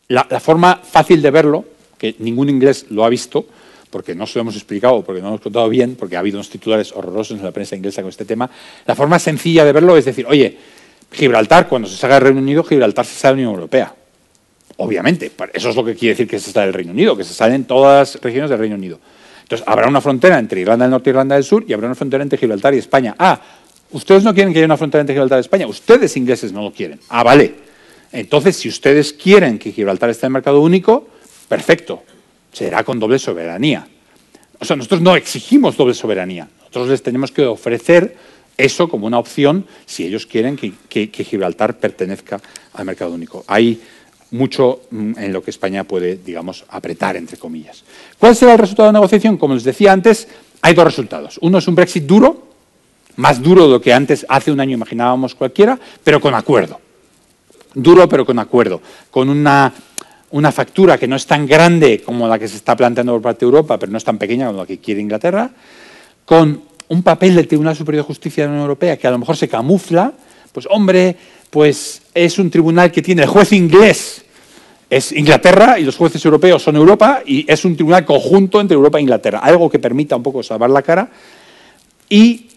La, 0.09 0.25
forma 0.41 0.77
fácil 0.77 1.21
de 1.21 1.31
verlo, 1.31 1.67
que 1.99 2.15
ningún 2.19 2.49
inglés 2.49 2.87
lo 2.91 3.05
ha 3.05 3.09
visto, 3.09 3.47
porque 3.91 4.15
no 4.15 4.27
se 4.27 4.39
lo 4.39 4.43
hemos 4.43 4.55
explicado, 4.55 5.03
porque 5.03 5.21
no 5.21 5.29
lo 5.29 5.35
hemos 5.35 5.41
contado 5.41 5.69
bien, 5.69 5.97
porque 5.97 6.17
ha 6.17 6.21
habido 6.21 6.37
unos 6.39 6.51
titulares 6.51 6.93
horrorosos 6.93 7.39
en 7.39 7.45
la 7.45 7.51
prensa 7.51 7.77
inglesa 7.77 8.03
con 8.03 8.11
este 8.11 8.25
tema, 8.25 8.51
la 8.87 8.95
forma 8.95 9.19
sencilla 9.19 9.65
de 9.65 9.73
verlo 9.73 9.97
es 9.97 10.05
decir, 10.05 10.27
oye, 10.29 10.57
Gibraltar, 11.11 11.69
cuando 11.69 11.89
se 11.89 11.97
salga 11.97 12.17
del 12.17 12.25
Reino 12.25 12.41
Unido, 12.41 12.63
Gibraltar 12.63 13.05
se 13.07 13.15
sale 13.15 13.37
de 13.37 13.43
la 13.43 13.49
Unión 13.49 13.61
Europea. 13.61 13.95
Obviamente, 14.77 15.33
eso 15.53 15.71
es 15.71 15.77
lo 15.77 15.85
que 15.85 15.95
quiere 15.95 16.13
decir 16.13 16.29
que 16.29 16.39
se 16.39 16.53
sale 16.53 16.67
del 16.67 16.75
Reino 16.75 16.93
Unido, 16.93 17.17
que 17.17 17.25
se 17.25 17.35
salen 17.35 17.65
todas 17.65 18.15
las 18.15 18.23
regiones 18.23 18.51
del 18.51 18.59
Reino 18.59 18.77
Unido. 18.77 19.01
Entonces, 19.43 19.67
habrá 19.67 19.89
una 19.89 20.01
frontera 20.01 20.39
entre 20.39 20.61
Irlanda 20.61 20.85
del 20.85 20.91
Norte 20.91 21.09
y 21.09 21.13
Irlanda 21.13 21.35
del 21.35 21.45
Sur 21.45 21.65
y 21.67 21.73
habrá 21.73 21.87
una 21.87 21.95
frontera 21.95 22.23
entre 22.23 22.39
Gibraltar 22.39 22.75
y 22.75 22.79
España. 22.79 23.15
Ah, 23.19 23.41
ustedes 23.91 24.23
no 24.23 24.35
quieren 24.35 24.53
que 24.53 24.59
haya 24.59 24.67
una 24.67 24.77
frontera 24.77 25.01
entre 25.01 25.15
Gibraltar 25.15 25.39
y 25.39 25.41
España, 25.41 25.67
ustedes 25.67 26.17
ingleses 26.17 26.53
no 26.53 26.63
lo 26.63 26.71
quieren. 26.71 27.01
Ah, 27.09 27.25
vale. 27.25 27.55
Entonces, 28.13 28.57
si 28.57 28.69
ustedes 28.69 29.13
quieren 29.13 29.59
que 29.59 29.73
Gibraltar 29.73 30.11
esté 30.11 30.27
en 30.27 30.31
el 30.31 30.35
mercado 30.35 30.61
único, 30.61 31.09
perfecto, 31.49 32.03
será 32.53 32.85
con 32.85 32.99
doble 32.99 33.19
soberanía. 33.19 33.87
O 34.61 34.65
sea, 34.65 34.77
nosotros 34.77 35.01
no 35.01 35.17
exigimos 35.17 35.77
doble 35.77 35.95
soberanía, 35.95 36.49
nosotros 36.59 36.89
les 36.89 37.03
tenemos 37.03 37.33
que 37.33 37.45
ofrecer 37.47 38.17
eso 38.57 38.89
como 38.89 39.07
una 39.07 39.19
opción 39.19 39.65
si 39.87 40.05
ellos 40.05 40.27
quieren 40.27 40.57
que, 40.57 41.25
Gibraltar 41.25 41.79
pertenezca 41.79 42.41
al 42.75 42.85
mercado 42.85 43.15
único. 43.15 43.45
Hay 43.47 43.81
mucho 44.33 44.83
mm, 44.91 45.13
en 45.17 45.33
lo 45.33 45.43
que 45.43 45.51
España 45.51 45.85
puede, 45.85 46.17
digamos, 46.17 46.65
apretar, 46.69 47.17
entre 47.17 47.39
comillas. 47.39 47.85
¿Cuál 48.19 48.35
será 48.35 48.55
el 48.55 48.59
resultado 48.59 48.89
de 48.89 48.93
la 48.93 48.99
negociación? 48.99 49.37
Como 49.39 49.55
les 49.55 49.65
decía 49.65 49.93
antes, 49.93 50.29
hay 50.61 50.75
dos 50.75 50.85
resultados. 50.85 51.39
Uno 51.41 51.59
es 51.59 51.69
un 51.69 51.77
Brexit 51.77 52.05
duro, 52.05 52.49
más 53.17 53.41
duro 53.41 53.65
de 53.65 53.71
lo 53.71 53.81
que 53.81 53.93
antes, 53.93 54.27
hace 54.29 54.51
un 54.51 54.61
año 54.61 54.75
imaginábamos 54.75 55.35
cualquiera, 55.35 55.79
pero 56.03 56.21
con 56.21 56.35
acuerdo 56.35 56.81
duro 57.75 58.09
pero 58.09 58.27
con 58.27 58.39
acuerdo, 58.39 58.81
con 59.11 59.29
una, 59.29 59.73
una 60.31 60.53
factura 60.53 60.99
que 60.99 61.09
no 61.09 61.17
es 61.17 61.27
tan 61.27 61.47
grande 61.47 62.03
como 62.03 62.29
la 62.29 62.39
que 62.39 62.49
se 62.49 62.57
está 62.57 62.77
planteando 62.77 63.13
por 63.15 63.23
parte 63.23 63.41
de 63.41 63.47
Europa, 63.47 63.79
pero 63.79 63.91
no 63.93 63.99
es 63.99 64.05
tan 64.05 64.19
pequeña 64.19 64.47
como 64.47 64.61
la 64.61 64.67
que 64.67 64.79
quiere 64.79 65.01
Inglaterra, 65.01 65.51
con 66.25 66.63
un 66.89 67.03
papel 67.03 67.35
del 67.35 67.49
Tribunal 67.49 67.77
Superior 67.77 68.05
de 68.05 68.07
Justicia 68.07 68.45
de 68.45 68.49
la 68.49 68.53
Unión 68.53 68.63
Europea 68.65 68.97
que 68.97 69.07
a 69.07 69.11
lo 69.11 69.19
mejor 69.19 69.37
se 69.37 69.49
camufla, 69.49 70.13
pues 70.53 70.67
hombre, 70.71 71.17
pues 71.51 72.03
es 72.15 72.39
un 72.39 72.51
tribunal 72.51 72.91
que 72.93 73.03
tiene 73.03 73.23
el 73.23 73.29
juez 73.29 73.53
inglés, 73.53 74.25
es 74.91 75.13
Inglaterra 75.13 75.79
y 75.79 75.85
los 75.85 75.97
jueces 75.97 76.25
europeos 76.25 76.63
son 76.63 76.77
Europa 76.77 77.21
y 77.25 77.51
es 77.51 77.65
un 77.65 77.75
tribunal 77.75 78.05
conjunto 78.05 78.61
entre 78.61 78.75
Europa 78.75 78.99
e 78.99 79.03
Inglaterra, 79.03 79.41
algo 79.41 79.69
que 79.69 79.79
permita 79.79 80.17
un 80.17 80.23
poco 80.23 80.43
salvar 80.43 80.71
la 80.71 80.83
cara 80.83 81.11
y 82.09 82.49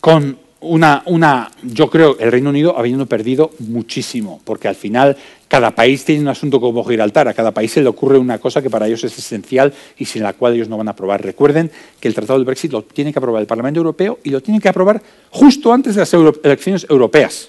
con 0.00 0.43
una, 0.64 1.50
yo 1.62 1.90
creo, 1.90 2.18
el 2.18 2.32
Reino 2.32 2.50
Unido 2.50 2.78
habiendo 2.78 3.06
perdido 3.06 3.50
muchísimo, 3.60 4.40
porque 4.44 4.68
al 4.68 4.74
final 4.74 5.16
cada 5.48 5.70
país 5.70 6.04
tiene 6.04 6.22
un 6.22 6.28
asunto 6.28 6.60
como 6.60 6.84
Gibraltar, 6.84 7.28
a 7.28 7.34
cada 7.34 7.52
país 7.52 7.72
se 7.72 7.80
le 7.80 7.88
ocurre 7.88 8.18
una 8.18 8.38
cosa 8.38 8.60
que 8.62 8.70
para 8.70 8.86
ellos 8.86 9.04
es 9.04 9.16
esencial 9.18 9.72
y 9.98 10.04
sin 10.04 10.22
la 10.22 10.32
cual 10.32 10.54
ellos 10.54 10.68
no 10.68 10.76
van 10.76 10.88
a 10.88 10.92
aprobar. 10.92 11.22
Recuerden 11.22 11.70
que 12.00 12.08
el 12.08 12.14
Tratado 12.14 12.38
del 12.38 12.46
Brexit 12.46 12.72
lo 12.72 12.82
tiene 12.82 13.12
que 13.12 13.18
aprobar 13.18 13.40
el 13.40 13.46
Parlamento 13.46 13.80
Europeo 13.80 14.18
y 14.24 14.30
lo 14.30 14.40
tiene 14.40 14.60
que 14.60 14.68
aprobar 14.68 15.02
justo 15.30 15.72
antes 15.72 15.94
de 15.94 16.00
las 16.00 16.12
elecciones 16.42 16.86
europeas. 16.88 17.48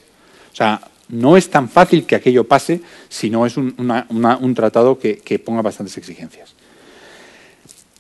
O 0.52 0.56
sea, 0.56 0.82
no 1.10 1.38
es 1.38 1.50
tan 1.50 1.70
fácil 1.70 2.06
que 2.06 2.16
aquello 2.16 2.44
pase 2.44 2.82
si 3.10 3.30
no 3.30 3.46
es 3.46 3.58
un 3.58 4.54
tratado 4.56 4.98
que 4.98 5.42
ponga 5.44 5.62
bastantes 5.62 5.98
exigencias. 5.98 6.55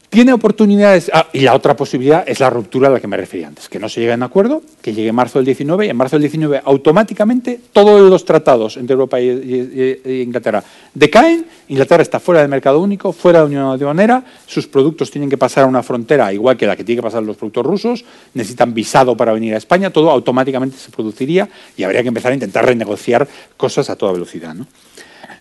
Tiene 0.10 0.32
oportunidades, 0.34 1.12
ah, 1.13 1.28
y 1.34 1.41
la 1.41 1.54
otra 1.54 1.76
posibilidad 1.76 2.24
es 2.28 2.39
la 2.39 2.50
ruptura 2.50 2.88
a 2.88 2.91
la 2.91 3.00
que 3.00 3.08
me 3.08 3.18
refería 3.18 3.48
antes, 3.48 3.68
que 3.68 3.80
no 3.80 3.89
se 3.89 4.00
llegue 4.00 4.13
a 4.13 4.15
un 4.15 4.24
acuerdo, 4.24 4.62
que 4.82 4.94
llegue 4.94 5.10
en 5.10 5.15
marzo 5.15 5.39
del 5.39 5.46
19 5.46 5.88
y 5.88 5.89
en 5.89 5.98
marzo 5.98 6.15
del 6.15 6.22
19 6.22 6.62
automáticamente 6.63 7.60
todos 7.74 8.10
los 8.10 8.24
tratados 8.24 8.78
entre 8.78 8.94
Europa 8.94 9.20
y, 9.20 10.22
Inglaterra 10.24 10.63
decaen, 10.94 11.46
Inglaterra 11.68 12.02
está 12.02 12.20
fuera 12.20 12.41
del 12.41 12.50
mercado 12.50 12.80
único, 12.80 13.12
fuera 13.12 13.39
de 13.39 13.44
la 13.44 13.48
Unión 13.48 13.63
Aduanera, 13.65 14.24
sus 14.46 14.68
productos 14.68 15.12
tienen 15.12 15.30
que 15.30 15.38
pasar 15.38 15.65
a 15.65 15.68
una 15.68 15.84
frontera 15.84 16.32
igual 16.32 16.56
que 16.56 16.68
la 16.68 16.76
que 16.76 16.84
tienen 16.84 17.02
que 17.02 17.08
pasar 17.08 17.24
los 17.24 17.36
productos 17.36 17.65
rusos, 17.65 18.06
necesitan 18.34 18.74
visado 18.74 19.18
para 19.18 19.34
venir 19.34 19.54
a 19.54 19.58
España, 19.58 19.89
todo 19.89 20.12
automáticamente 20.12 20.78
se 20.78 20.91
produciría 20.91 21.50
y 21.76 21.84
habría 21.84 22.02
que 22.04 22.08
empezar 22.10 22.32
a 22.32 22.36
intentar 22.36 22.65
renegociar 22.65 23.28
cosas 23.58 23.89
a 23.89 23.96
toda 23.96 24.13
velocidad. 24.13 24.56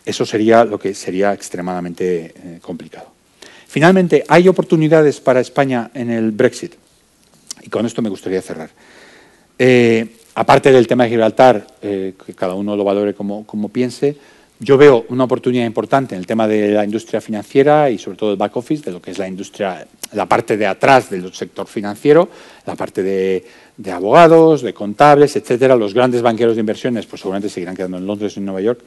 Eso 0.05 0.27
sería 0.27 0.65
lo 0.65 0.79
que 0.79 0.95
sería 0.95 1.33
extremadamente 1.33 2.35
eh, 2.37 2.59
complicado. 2.61 3.14
Finalmente, 3.75 4.23
¿hay 4.29 4.47
oportunidades 4.47 5.21
para 5.21 5.41
España 5.41 5.91
en 5.95 6.09
el 6.09 6.31
Brexit? 6.31 6.75
Y 7.61 7.69
con 7.69 7.85
esto 7.85 8.03
me 8.03 8.09
gustaría 8.09 8.41
cerrar. 8.41 8.71
Eh, 9.59 10.15
aparte 10.37 10.71
del 10.71 10.87
tema 10.87 11.03
de 11.03 11.11
Gibraltar, 11.11 11.67
eh, 11.83 12.15
que 12.25 12.35
cada 12.35 12.55
uno 12.55 12.77
lo 12.77 12.85
valore 12.85 13.15
como, 13.15 13.69
piense, 13.73 14.17
yo 14.61 14.79
veo 14.79 15.05
una 15.09 15.25
oportunidad 15.25 15.67
importante 15.67 16.15
en 16.15 16.21
el 16.21 16.27
tema 16.29 16.47
de 16.47 16.69
la 16.69 16.85
industria 16.85 17.21
financiera 17.21 17.91
y 17.91 17.99
sobre 17.99 18.17
todo 18.17 18.31
el 18.31 18.37
back 18.37 18.57
office, 18.57 18.85
de 18.85 18.93
lo 18.93 19.03
que 19.03 19.11
es 19.11 19.19
la 19.19 19.27
industria, 19.27 19.85
la 20.13 20.27
parte 20.27 20.57
de 20.57 20.69
atrás 20.69 21.11
del 21.11 21.35
sector 21.35 21.67
financiero, 21.67 22.29
la 22.67 22.77
parte 22.77 23.03
de, 23.03 23.45
abogados, 23.91 24.63
de 24.63 24.73
contables, 24.73 25.35
etcétera. 25.35 25.75
Los 25.75 25.95
grandes 25.95 26.23
banqueros 26.23 26.55
de 26.55 26.61
inversiones 26.61 27.07
pues 27.07 27.23
seguramente 27.23 27.49
seguirán 27.49 27.75
quedando 27.75 27.97
en 27.97 28.07
Londres 28.07 28.37
y 28.37 28.39
en 28.39 28.45
Nueva 28.45 28.61
York. 28.61 28.83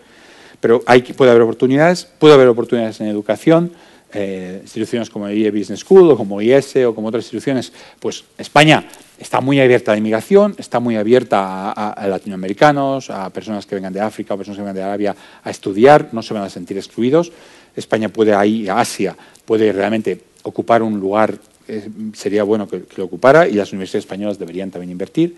pero 0.61 0.81
hay, 0.85 1.01
puede 1.01 1.31
haber 1.31 1.43
oportunidades, 1.43 2.05
puede 2.05 2.35
haber 2.35 2.47
oportunidades 2.47 3.01
en 3.01 3.07
educación, 3.07 3.73
eh, 4.13 4.59
instituciones 4.61 5.09
como 5.09 5.29
IE 5.29 5.51
Business 5.51 5.81
School 5.81 6.11
o 6.11 6.17
como 6.17 6.41
IS 6.41 6.77
o 6.77 6.95
como 6.95 7.09
otras 7.09 7.25
instituciones, 7.25 7.73
pues 7.99 8.23
España 8.37 8.87
está 9.19 9.41
muy 9.41 9.59
abierta 9.59 9.91
a 9.91 9.95
la 9.95 9.99
inmigración, 9.99 10.55
está 10.57 10.79
muy 10.79 10.95
abierta 10.95 11.71
a, 11.71 12.07
latinoamericanos, 12.07 13.09
a 13.09 13.29
personas 13.31 13.65
que 13.65 13.75
vengan 13.75 13.93
de 13.93 13.99
África 13.99 14.33
o 14.33 14.37
personas 14.37 14.57
que 14.57 14.61
vengan 14.61 14.75
de 14.75 14.83
Arabia 14.83 15.15
a 15.43 15.49
estudiar, 15.49 16.09
no 16.11 16.21
se 16.21 16.33
van 16.33 16.43
a 16.43 16.49
sentir 16.49 16.77
excluidos. 16.77 17.31
España 17.75 18.09
puede 18.09 18.33
ahí, 18.33 18.67
Asia, 18.69 19.15
puede 19.45 19.71
realmente 19.71 20.21
ocupar 20.43 20.81
un 20.81 20.99
lugar, 20.99 21.37
eh, 21.67 21.89
sería 22.13 22.43
bueno 22.43 22.67
que, 22.67 22.83
lo 22.95 23.05
ocupara 23.05 23.47
y 23.47 23.53
las 23.53 23.71
universidades 23.71 24.05
españolas 24.05 24.39
deberían 24.39 24.71
también 24.71 24.91
invertir. 24.91 25.35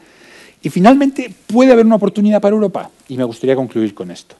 Y 0.61 0.69
finalmente 0.69 1.33
puede 1.47 1.71
haber 1.71 1.85
una 1.85 1.95
oportunidad 1.95 2.41
para 2.41 2.53
Europa 2.53 2.89
y 3.07 3.17
me 3.17 3.23
gustaría 3.23 3.55
concluir 3.55 3.93
con 3.93 4.11
esto. 4.11 4.35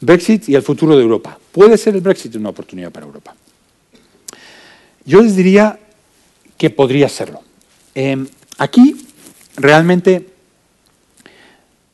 Brexit 0.00 0.48
y 0.48 0.54
el 0.54 0.62
futuro 0.62 0.96
de 0.96 1.02
Europa. 1.02 1.38
¿Puede 1.52 1.78
ser 1.78 1.94
el 1.94 2.00
Brexit 2.00 2.34
una 2.36 2.50
oportunidad 2.50 2.90
para 2.90 3.06
Europa? 3.06 3.34
Yo 5.04 5.20
les 5.22 5.36
diría 5.36 5.78
que 6.56 6.70
podría 6.70 7.08
serlo. 7.08 7.42
Em, 7.94 8.26
aquí, 8.58 9.06
realmente, 9.56 10.28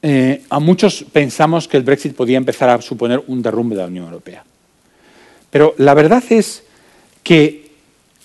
eh, 0.03 0.43
a 0.49 0.61
muchos 0.61 1.05
pensamos 1.13 1.69
que 1.69 1.77
el 1.77 1.83
Brexit 1.83 2.15
podía 2.15 2.39
empezar 2.39 2.71
a 2.71 2.81
suponer 2.81 3.23
un 3.27 3.43
derrumbe 3.43 3.77
de 3.77 3.83
la 3.83 3.89
Unión 3.89 4.07
Europea. 4.07 4.45
Pero 5.51 5.75
la 5.79 5.95
verdad 5.95 6.23
es 6.31 6.63
que 7.23 7.71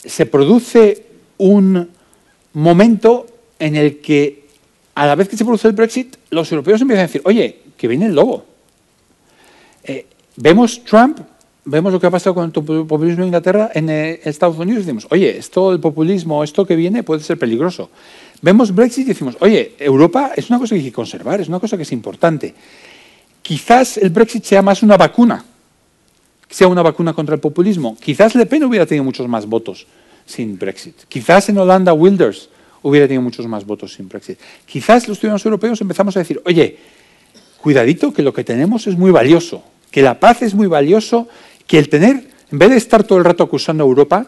se 0.04 0.26
produce 0.26 1.06
un 1.38 1.89
momento 2.54 3.26
en 3.60 3.76
el 3.76 4.00
que, 4.00 4.48
a 4.93 5.06
la 5.06 5.15
vez 5.15 5.28
que 5.28 5.38
se 5.38 5.43
produce 5.43 5.67
el 5.67 5.74
Brexit, 5.74 6.15
los 6.30 6.52
europeos 6.52 6.82
empiezan 6.82 7.04
a 7.04 7.08
decir, 7.08 7.21
oye, 7.26 7.60
que 7.76 7.88
viene 7.88 8.06
el 8.06 8.15
lobo. 8.15 8.45
Eh, 9.84 10.06
vemos 10.38 10.84
Trump 10.84 11.19
vemos 11.65 11.91
lo 11.91 11.99
que 11.99 12.08
ha 12.08 12.12
pasado 12.12 12.36
con 12.36 12.45
el 12.45 12.51
populismo 12.51 13.23
en 13.23 13.28
Inglaterra, 13.28 13.71
en 13.73 13.89
eh, 13.89 14.21
Estados 14.23 14.58
Unidos, 14.58 14.86
decimos, 14.86 15.08
oye, 15.10 15.38
esto 15.38 15.73
el 15.73 15.80
populismo, 15.80 16.43
esto 16.43 16.65
que 16.65 16.75
viene 16.75 17.04
puede 17.04 17.21
ser 17.21 17.38
peligroso. 17.38 17.89
Vemos 18.41 18.73
Brexit 18.73 19.06
y 19.06 19.10
decimos, 19.10 19.36
oye, 19.39 19.75
Europa 19.80 20.32
es 20.36 20.49
una 20.49 20.60
cosa 20.60 20.75
que 20.75 20.80
hay 20.80 20.86
que 20.86 20.93
conservar, 20.93 21.41
es 21.41 21.47
una 21.47 21.60
cosa 21.60 21.75
que 21.75 21.84
es 21.84 21.91
importante. 21.91 22.54
Quizás 23.41 23.97
el 23.97 24.12
Brexit 24.12 24.43
sea 24.43 24.62
más 24.62 24.84
una 24.84 24.97
vacuna, 24.97 25.43
sea 26.49 26.67
una 26.67 26.82
vacuna 26.82 27.13
contra 27.13 27.36
el 27.36 27.41
populismo. 27.41 27.97
Quizás 27.99 28.36
Le 28.36 28.45
Pen 28.45 28.63
hubiera 28.63 28.86
tenido 28.86 29.04
muchos 29.04 29.28
más 29.28 29.45
votos 29.45 29.88
sin 30.25 30.58
Brexit. 30.58 31.04
Quizás 31.08 31.49
en 31.49 31.58
Holanda 31.58 31.93
Wilders 31.93 32.49
hubiera 32.82 33.08
tenido 33.08 33.21
muchos 33.21 33.47
más 33.47 33.65
votos 33.65 33.93
sin 33.93 34.08
Brexit. 34.08 34.39
Quizás 34.65 35.08
los 35.08 35.19
ciudadanos 35.19 35.45
europeos 35.45 35.82
empezamos 35.82 36.15
a 36.15 36.19
decir, 36.19 36.41
oye, 36.45 36.78
cuidadito 37.62 38.13
que 38.13 38.21
lo 38.21 38.34
que 38.34 38.43
tenemos 38.43 38.86
es 38.86 38.97
muy 38.97 39.12
valioso, 39.12 39.63
que 39.89 40.01
la 40.01 40.19
paz 40.19 40.43
es 40.43 40.54
muy 40.54 40.67
valioso 40.67 41.28
que 41.67 41.80
el 41.80 41.89
tener, 41.89 42.28
en 42.51 42.60
vez 42.60 42.69
de 42.69 42.78
estar 42.78 43.04
todo 43.04 43.17
el 43.17 43.25
rato 43.25 43.43
acusando 43.43 43.84
a 43.84 43.88
Europa, 43.88 44.28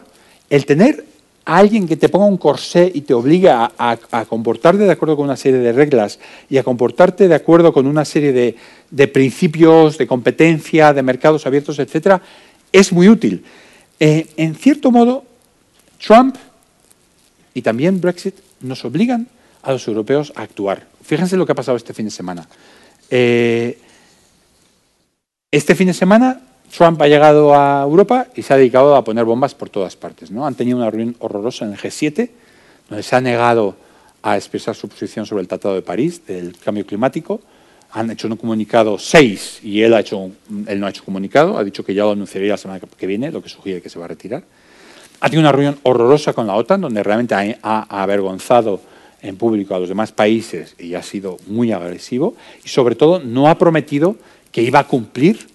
el 0.50 0.66
tener 0.66 1.04
a 1.44 1.56
alguien 1.56 1.88
que 1.88 1.96
te 1.96 2.10
ponga 2.10 2.26
un 2.26 2.36
corsé 2.36 2.90
y 2.92 3.00
te 3.00 3.14
obliga 3.14 3.72
a, 3.78 3.96
comportarte 4.26 4.82
de 4.82 4.92
acuerdo 4.92 5.16
con 5.16 5.24
una 5.24 5.36
serie 5.36 5.60
de 5.60 5.72
reglas 5.72 6.18
y 6.50 6.58
a 6.58 6.62
comportarte 6.62 7.26
de 7.26 7.34
acuerdo 7.34 7.72
con 7.72 7.86
una 7.86 8.04
serie 8.04 8.32
de, 8.90 9.08
principios 9.08 9.96
de 9.96 10.06
competencia, 10.06 10.92
de 10.92 11.02
mercados 11.02 11.46
abiertos, 11.46 11.78
etcétera, 11.78 12.20
es 12.70 12.92
muy 12.92 13.08
útil. 13.08 13.44
Eh, 13.98 14.26
en 14.36 14.54
cierto 14.56 14.90
modo, 14.90 15.24
Trump 15.98 16.36
y 17.54 17.62
también 17.62 18.00
Brexit 18.00 18.34
nos 18.60 18.84
obligan 18.84 19.26
a 19.62 19.72
los 19.72 19.88
europeos 19.88 20.32
a 20.36 20.42
actuar. 20.42 20.86
Fíjense 21.02 21.38
lo 21.38 21.46
que 21.46 21.52
ha 21.52 21.54
pasado 21.54 21.78
este 21.78 21.94
fin 21.94 22.04
de 22.04 22.10
semana. 22.10 22.46
Eh, 23.08 23.78
este 25.50 25.74
fin 25.74 25.86
de 25.86 25.94
semana 25.94 26.42
Trump 26.76 27.00
ha 27.02 27.08
llegado 27.08 27.54
a 27.54 27.82
Europa 27.82 28.26
y 28.34 28.42
se 28.42 28.54
ha 28.54 28.56
dedicado 28.56 28.94
a 28.94 29.04
poner 29.04 29.24
bombas 29.24 29.54
por 29.54 29.70
todas 29.70 29.96
partes. 29.96 30.30
¿no? 30.30 30.46
Han 30.46 30.54
tenido 30.54 30.76
una 30.76 30.90
reunión 30.90 31.16
horrorosa 31.18 31.64
en 31.64 31.72
el 31.72 31.78
G7, 31.78 32.30
donde 32.88 33.02
se 33.02 33.16
ha 33.16 33.20
negado 33.20 33.76
a 34.22 34.36
expresar 34.36 34.74
su 34.74 34.88
posición 34.88 35.26
sobre 35.26 35.42
el 35.42 35.48
Tratado 35.48 35.74
de 35.74 35.82
París, 35.82 36.26
del 36.26 36.56
cambio 36.58 36.86
climático. 36.86 37.40
Han 37.92 38.10
hecho 38.10 38.28
un 38.28 38.36
comunicado 38.36 38.98
seis 38.98 39.60
y 39.62 39.80
él, 39.82 39.94
ha 39.94 40.00
hecho, 40.00 40.30
él 40.66 40.80
no 40.80 40.86
ha 40.86 40.90
hecho 40.90 41.04
comunicado, 41.04 41.56
ha 41.56 41.64
dicho 41.64 41.84
que 41.84 41.94
ya 41.94 42.04
lo 42.04 42.12
anunciaría 42.12 42.50
la 42.50 42.58
semana 42.58 42.80
que 42.80 43.06
viene, 43.06 43.30
lo 43.30 43.42
que 43.42 43.48
sugiere 43.48 43.80
que 43.80 43.88
se 43.88 43.98
va 43.98 44.04
a 44.04 44.08
retirar. 44.08 44.42
Ha 45.20 45.28
tenido 45.28 45.40
una 45.40 45.52
reunión 45.52 45.78
horrorosa 45.82 46.32
con 46.32 46.46
la 46.46 46.54
OTAN, 46.54 46.82
donde 46.82 47.02
realmente 47.02 47.34
ha 47.62 48.02
avergonzado 48.02 48.80
en 49.22 49.36
público 49.36 49.74
a 49.74 49.80
los 49.80 49.88
demás 49.88 50.12
países 50.12 50.74
y 50.78 50.94
ha 50.94 51.02
sido 51.02 51.38
muy 51.46 51.72
agresivo. 51.72 52.36
Y 52.64 52.68
sobre 52.68 52.94
todo 52.94 53.20
no 53.20 53.48
ha 53.48 53.58
prometido 53.58 54.16
que 54.52 54.62
iba 54.62 54.78
a 54.78 54.86
cumplir 54.86 55.46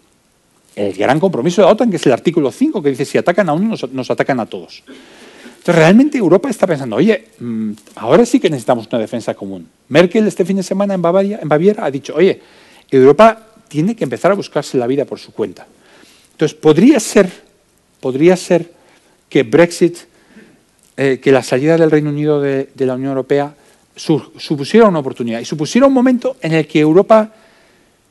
el 0.75 0.93
gran 0.93 1.19
compromiso 1.19 1.61
de 1.61 1.67
la 1.67 1.73
OTAN, 1.73 1.89
que 1.89 1.97
es 1.97 2.05
el 2.05 2.11
artículo 2.11 2.51
5, 2.51 2.81
que 2.81 2.89
dice 2.89 3.05
si 3.05 3.17
atacan 3.17 3.49
a 3.49 3.53
uno, 3.53 3.75
nos, 3.91 4.11
atacan 4.11 4.39
a 4.39 4.45
todos. 4.45 4.83
Entonces, 4.87 5.75
realmente 5.75 6.17
Europa 6.17 6.49
está 6.49 6.67
pensando, 6.67 6.95
oye, 6.95 7.29
mm, 7.39 7.71
ahora 7.95 8.25
sí 8.25 8.39
que 8.39 8.49
necesitamos 8.49 8.87
una 8.91 8.99
defensa 8.99 9.33
común. 9.33 9.67
Merkel 9.89 10.27
este 10.27 10.43
fin 10.43 10.57
de 10.57 10.63
semana 10.63 10.93
en, 10.93 11.01
Baviera 11.01 11.85
ha 11.85 11.91
dicho, 11.91 12.13
oye, 12.15 12.41
Europa 12.89 13.47
tiene 13.67 13.95
que 13.95 14.03
empezar 14.03 14.31
a 14.31 14.35
buscarse 14.35 14.77
la 14.77 14.87
vida 14.87 15.05
por 15.05 15.19
su 15.19 15.31
cuenta. 15.31 15.65
Entonces, 16.31 16.57
podría 16.57 16.99
ser, 16.99 17.29
podría 17.99 18.35
ser 18.35 18.71
que 19.29 19.43
Brexit, 19.43 19.97
eh, 20.97 21.19
que 21.21 21.31
la 21.31 21.43
salida 21.43 21.77
del 21.77 21.91
Reino 21.91 22.09
Unido 22.09 22.41
de, 22.41 22.69
la 22.77 22.95
Unión 22.95 23.09
Europea 23.09 23.55
supusiera 23.95 24.87
una 24.87 24.99
oportunidad 24.99 25.39
y 25.39 25.45
supusiera 25.45 25.85
un 25.85 25.93
momento 25.93 26.35
en 26.41 26.53
el 26.53 26.67
que 26.67 26.79
Europa 26.79 27.31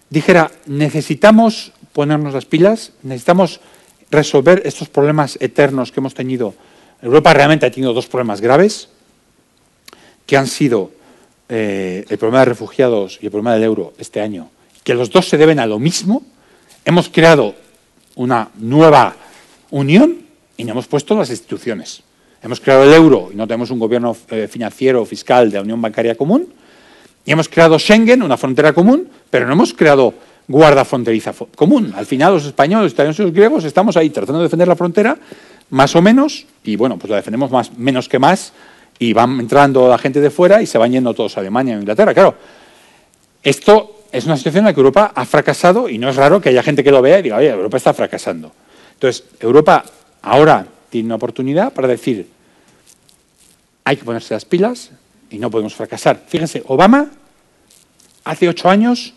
dijera, 0.09 0.51
necesitamos 0.67 1.73
ponernos 1.93 2.35
las 2.35 2.45
pilas, 2.45 2.93
necesitamos 3.03 3.61
resolver 4.11 4.63
estos 4.65 4.89
problemas 4.89 5.39
eternos 5.41 5.93
que 5.93 6.01
hemos 6.01 6.15
tenido. 6.15 6.55
Europa 7.01 7.35
realmente 7.35 7.67
ha 7.67 7.71
tenido 7.71 7.93
dos 7.93 8.07
problemas 8.07 8.41
graves, 8.41 8.89
que 10.27 10.37
han 10.37 10.47
sido 10.47 10.91
eh, 11.49 12.05
el 12.09 12.19
problema 12.19 12.41
de 12.41 12.47
refugiados 12.47 13.19
y 13.21 13.27
el 13.27 13.31
problema 13.31 13.55
del 13.55 13.65
euro 13.65 13.93
este 13.99 14.21
año, 14.21 14.51
que 14.85 14.95
los 14.95 15.11
dos 15.11 15.29
se 15.29 15.37
deben 15.37 15.59
a 15.59 15.67
lo 15.67 15.79
mismo. 15.79 16.23
Hemos 16.85 17.09
creado 17.09 17.55
una 18.15 18.51
nueva 18.57 19.17
unión 19.71 20.19
y 20.57 20.65
no 20.65 20.73
hemos 20.73 20.87
puesto 20.87 21.17
las 21.17 21.31
instituciones. 21.31 22.03
Hemos 22.43 22.61
creado 22.61 22.85
el 22.85 22.93
euro 22.93 23.31
y 23.33 23.37
no 23.37 23.47
tenemos 23.47 23.71
un 23.71 23.79
gobierno 23.79 24.17
eh, 24.31 24.49
financiero 24.49 25.03
o 25.03 25.07
fiscal 25.07 25.51
de 25.51 25.59
la 25.59 25.63
Unión 25.63 25.81
Bancaria 25.81 26.17
Común. 26.17 26.53
Y 27.25 27.31
hemos 27.31 27.49
creado 27.49 27.79
Schengen, 27.79 28.23
una 28.23 28.37
frontera 28.37 28.73
común, 28.73 29.09
pero 29.31 29.47
no 29.47 29.53
hemos 29.53 29.73
creado 29.73 30.13
guarda 30.49 30.85
fronteriza 30.85 31.33
común. 31.55 31.93
Al 31.97 32.07
final 32.07 32.35
los 32.35 32.47
españoles, 32.47 32.85
los 32.85 32.93
italianos 32.93 33.19
y 33.19 33.23
los 33.23 33.33
griegos 33.33 33.65
estamos 33.65 33.97
ahí 33.97 34.11
tratando 34.11 34.41
de 34.41 34.45
defender 34.45 34.69
la 34.69 34.77
frontera, 34.77 35.17
más 35.71 35.97
o 35.97 36.03
menos, 36.03 36.47
y 36.65 36.77
bueno, 36.77 36.99
pues 36.99 37.11
la 37.11 37.17
defendemos 37.17 37.51
más, 37.51 37.77
menos 37.79 38.09
que 38.09 38.19
más, 38.19 38.53
y 38.99 39.13
van 39.13 39.41
entrando 39.41 39.89
la 39.89 39.99
gente 39.99 40.21
de 40.21 40.31
fuera 40.31 40.63
y 40.63 40.67
se 40.67 40.79
van 40.79 40.93
yendo 40.93 41.15
todos 41.15 41.37
a 41.37 41.41
Alemania 41.41 41.77
o 41.77 41.81
Inglaterra. 41.81 42.15
Claro, 42.15 42.35
esto 43.43 44.03
es 44.13 44.27
una 44.27 44.37
situación 44.37 44.63
en 44.63 44.67
la 44.67 44.75
que 44.75 44.81
Europa 44.81 45.13
ha 45.15 45.25
fracasado 45.25 45.89
y 45.89 45.99
no 45.99 46.09
es 46.11 46.17
raro 46.17 46.41
que 46.41 46.51
haya 46.51 46.63
gente 46.63 46.85
que 46.85 46.91
lo 46.91 47.01
vea 47.01 47.19
y 47.19 47.23
diga, 47.23 47.37
oye, 47.37 47.49
Europa 47.49 47.79
está 47.79 47.95
fracasando. 47.95 48.53
Entonces, 48.95 49.25
Europa 49.41 49.85
ahora 50.21 50.67
tiene 50.91 51.07
una 51.07 51.15
oportunidad 51.17 51.73
para 51.73 51.89
decir, 51.89 52.29
hay 53.85 53.97
que 53.97 54.05
ponerse 54.05 54.35
las 54.35 54.45
pilas 54.45 54.91
y 55.31 55.39
no 55.39 55.51
podemos 55.51 55.75
fracasar. 55.75 56.23
Fíjense, 56.29 56.63
Obama 56.67 57.09
hace 58.25 58.49
ocho 58.49 58.69
años 58.69 59.15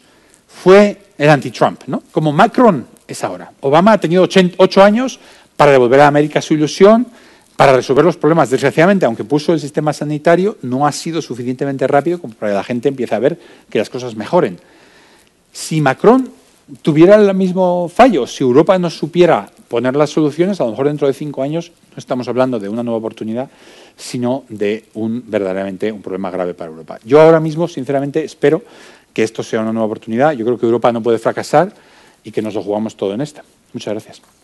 fue 0.63 0.97
el 1.17 1.29
anti-Trump, 1.29 1.81
¿no? 1.87 2.03
Como 2.11 2.31
Macron 2.31 2.85
es 3.07 3.23
ahora. 3.23 3.51
Obama 3.61 3.93
ha 3.93 3.97
tenido 3.99 4.27
ocho 4.57 4.83
años 4.83 5.19
para 5.55 5.71
devolver 5.71 6.01
a 6.01 6.07
América 6.07 6.41
su 6.41 6.53
ilusión, 6.53 7.07
para 7.55 7.73
resolver 7.73 8.03
los 8.03 8.17
problemas. 8.17 8.49
Desgraciadamente, 8.49 9.05
aunque 9.05 9.23
puso 9.23 9.53
el 9.53 9.59
sistema 9.59 9.93
sanitario, 9.93 10.57
no 10.61 10.87
ha 10.87 10.91
sido 10.91 11.21
suficientemente 11.21 11.87
rápido 11.87 12.19
como 12.19 12.33
para 12.33 12.51
que 12.51 12.55
la 12.55 12.63
gente 12.63 12.89
empiece 12.89 13.15
a 13.15 13.19
ver 13.19 13.39
que 13.69 13.79
las 13.79 13.89
cosas 13.89 14.15
mejoren. 14.15 14.59
Si 15.51 15.81
Macron 15.81 16.29
tuviera 16.81 17.15
el 17.15 17.33
mismo 17.35 17.89
fallo, 17.93 18.25
si 18.25 18.43
Europa 18.43 18.77
no 18.79 18.89
supiera 18.89 19.49
poner 19.67 19.95
las 19.95 20.09
soluciones, 20.09 20.59
a 20.59 20.65
lo 20.65 20.71
mejor 20.71 20.87
dentro 20.87 21.07
de 21.07 21.13
cinco 21.13 21.43
años 21.43 21.71
no 21.91 21.97
estamos 21.97 22.27
hablando 22.27 22.59
de 22.59 22.69
una 22.69 22.83
nueva 22.83 22.97
oportunidad, 22.97 23.49
sino 23.95 24.43
de 24.49 24.85
un 24.95 25.23
verdaderamente 25.27 25.91
un 25.91 26.01
problema 26.01 26.29
grave 26.31 26.53
para 26.53 26.71
Europa. 26.71 26.99
Yo 27.05 27.21
ahora 27.21 27.39
mismo, 27.39 27.67
sinceramente, 27.67 28.23
espero 28.23 28.63
que 29.15 29.23
esto 29.23 29.41
sea 29.41 29.61
una 29.61 29.71
nueva 29.71 29.85
oportunidad. 29.85 30.33
Yo 30.33 30.45
creo 30.45 30.59
que 30.59 30.65
Europa 30.65 30.91
no 30.91 31.01
puede 31.01 31.17
fracasar 31.17 31.73
y 32.23 32.31
que 32.31 32.41
nos 32.41 32.53
lo 32.53 32.61
jugamos 32.61 32.97
todo 32.97 33.13
en 33.13 33.21
esta. 33.21 33.43
Muchas 33.73 33.93
gracias. 33.93 34.34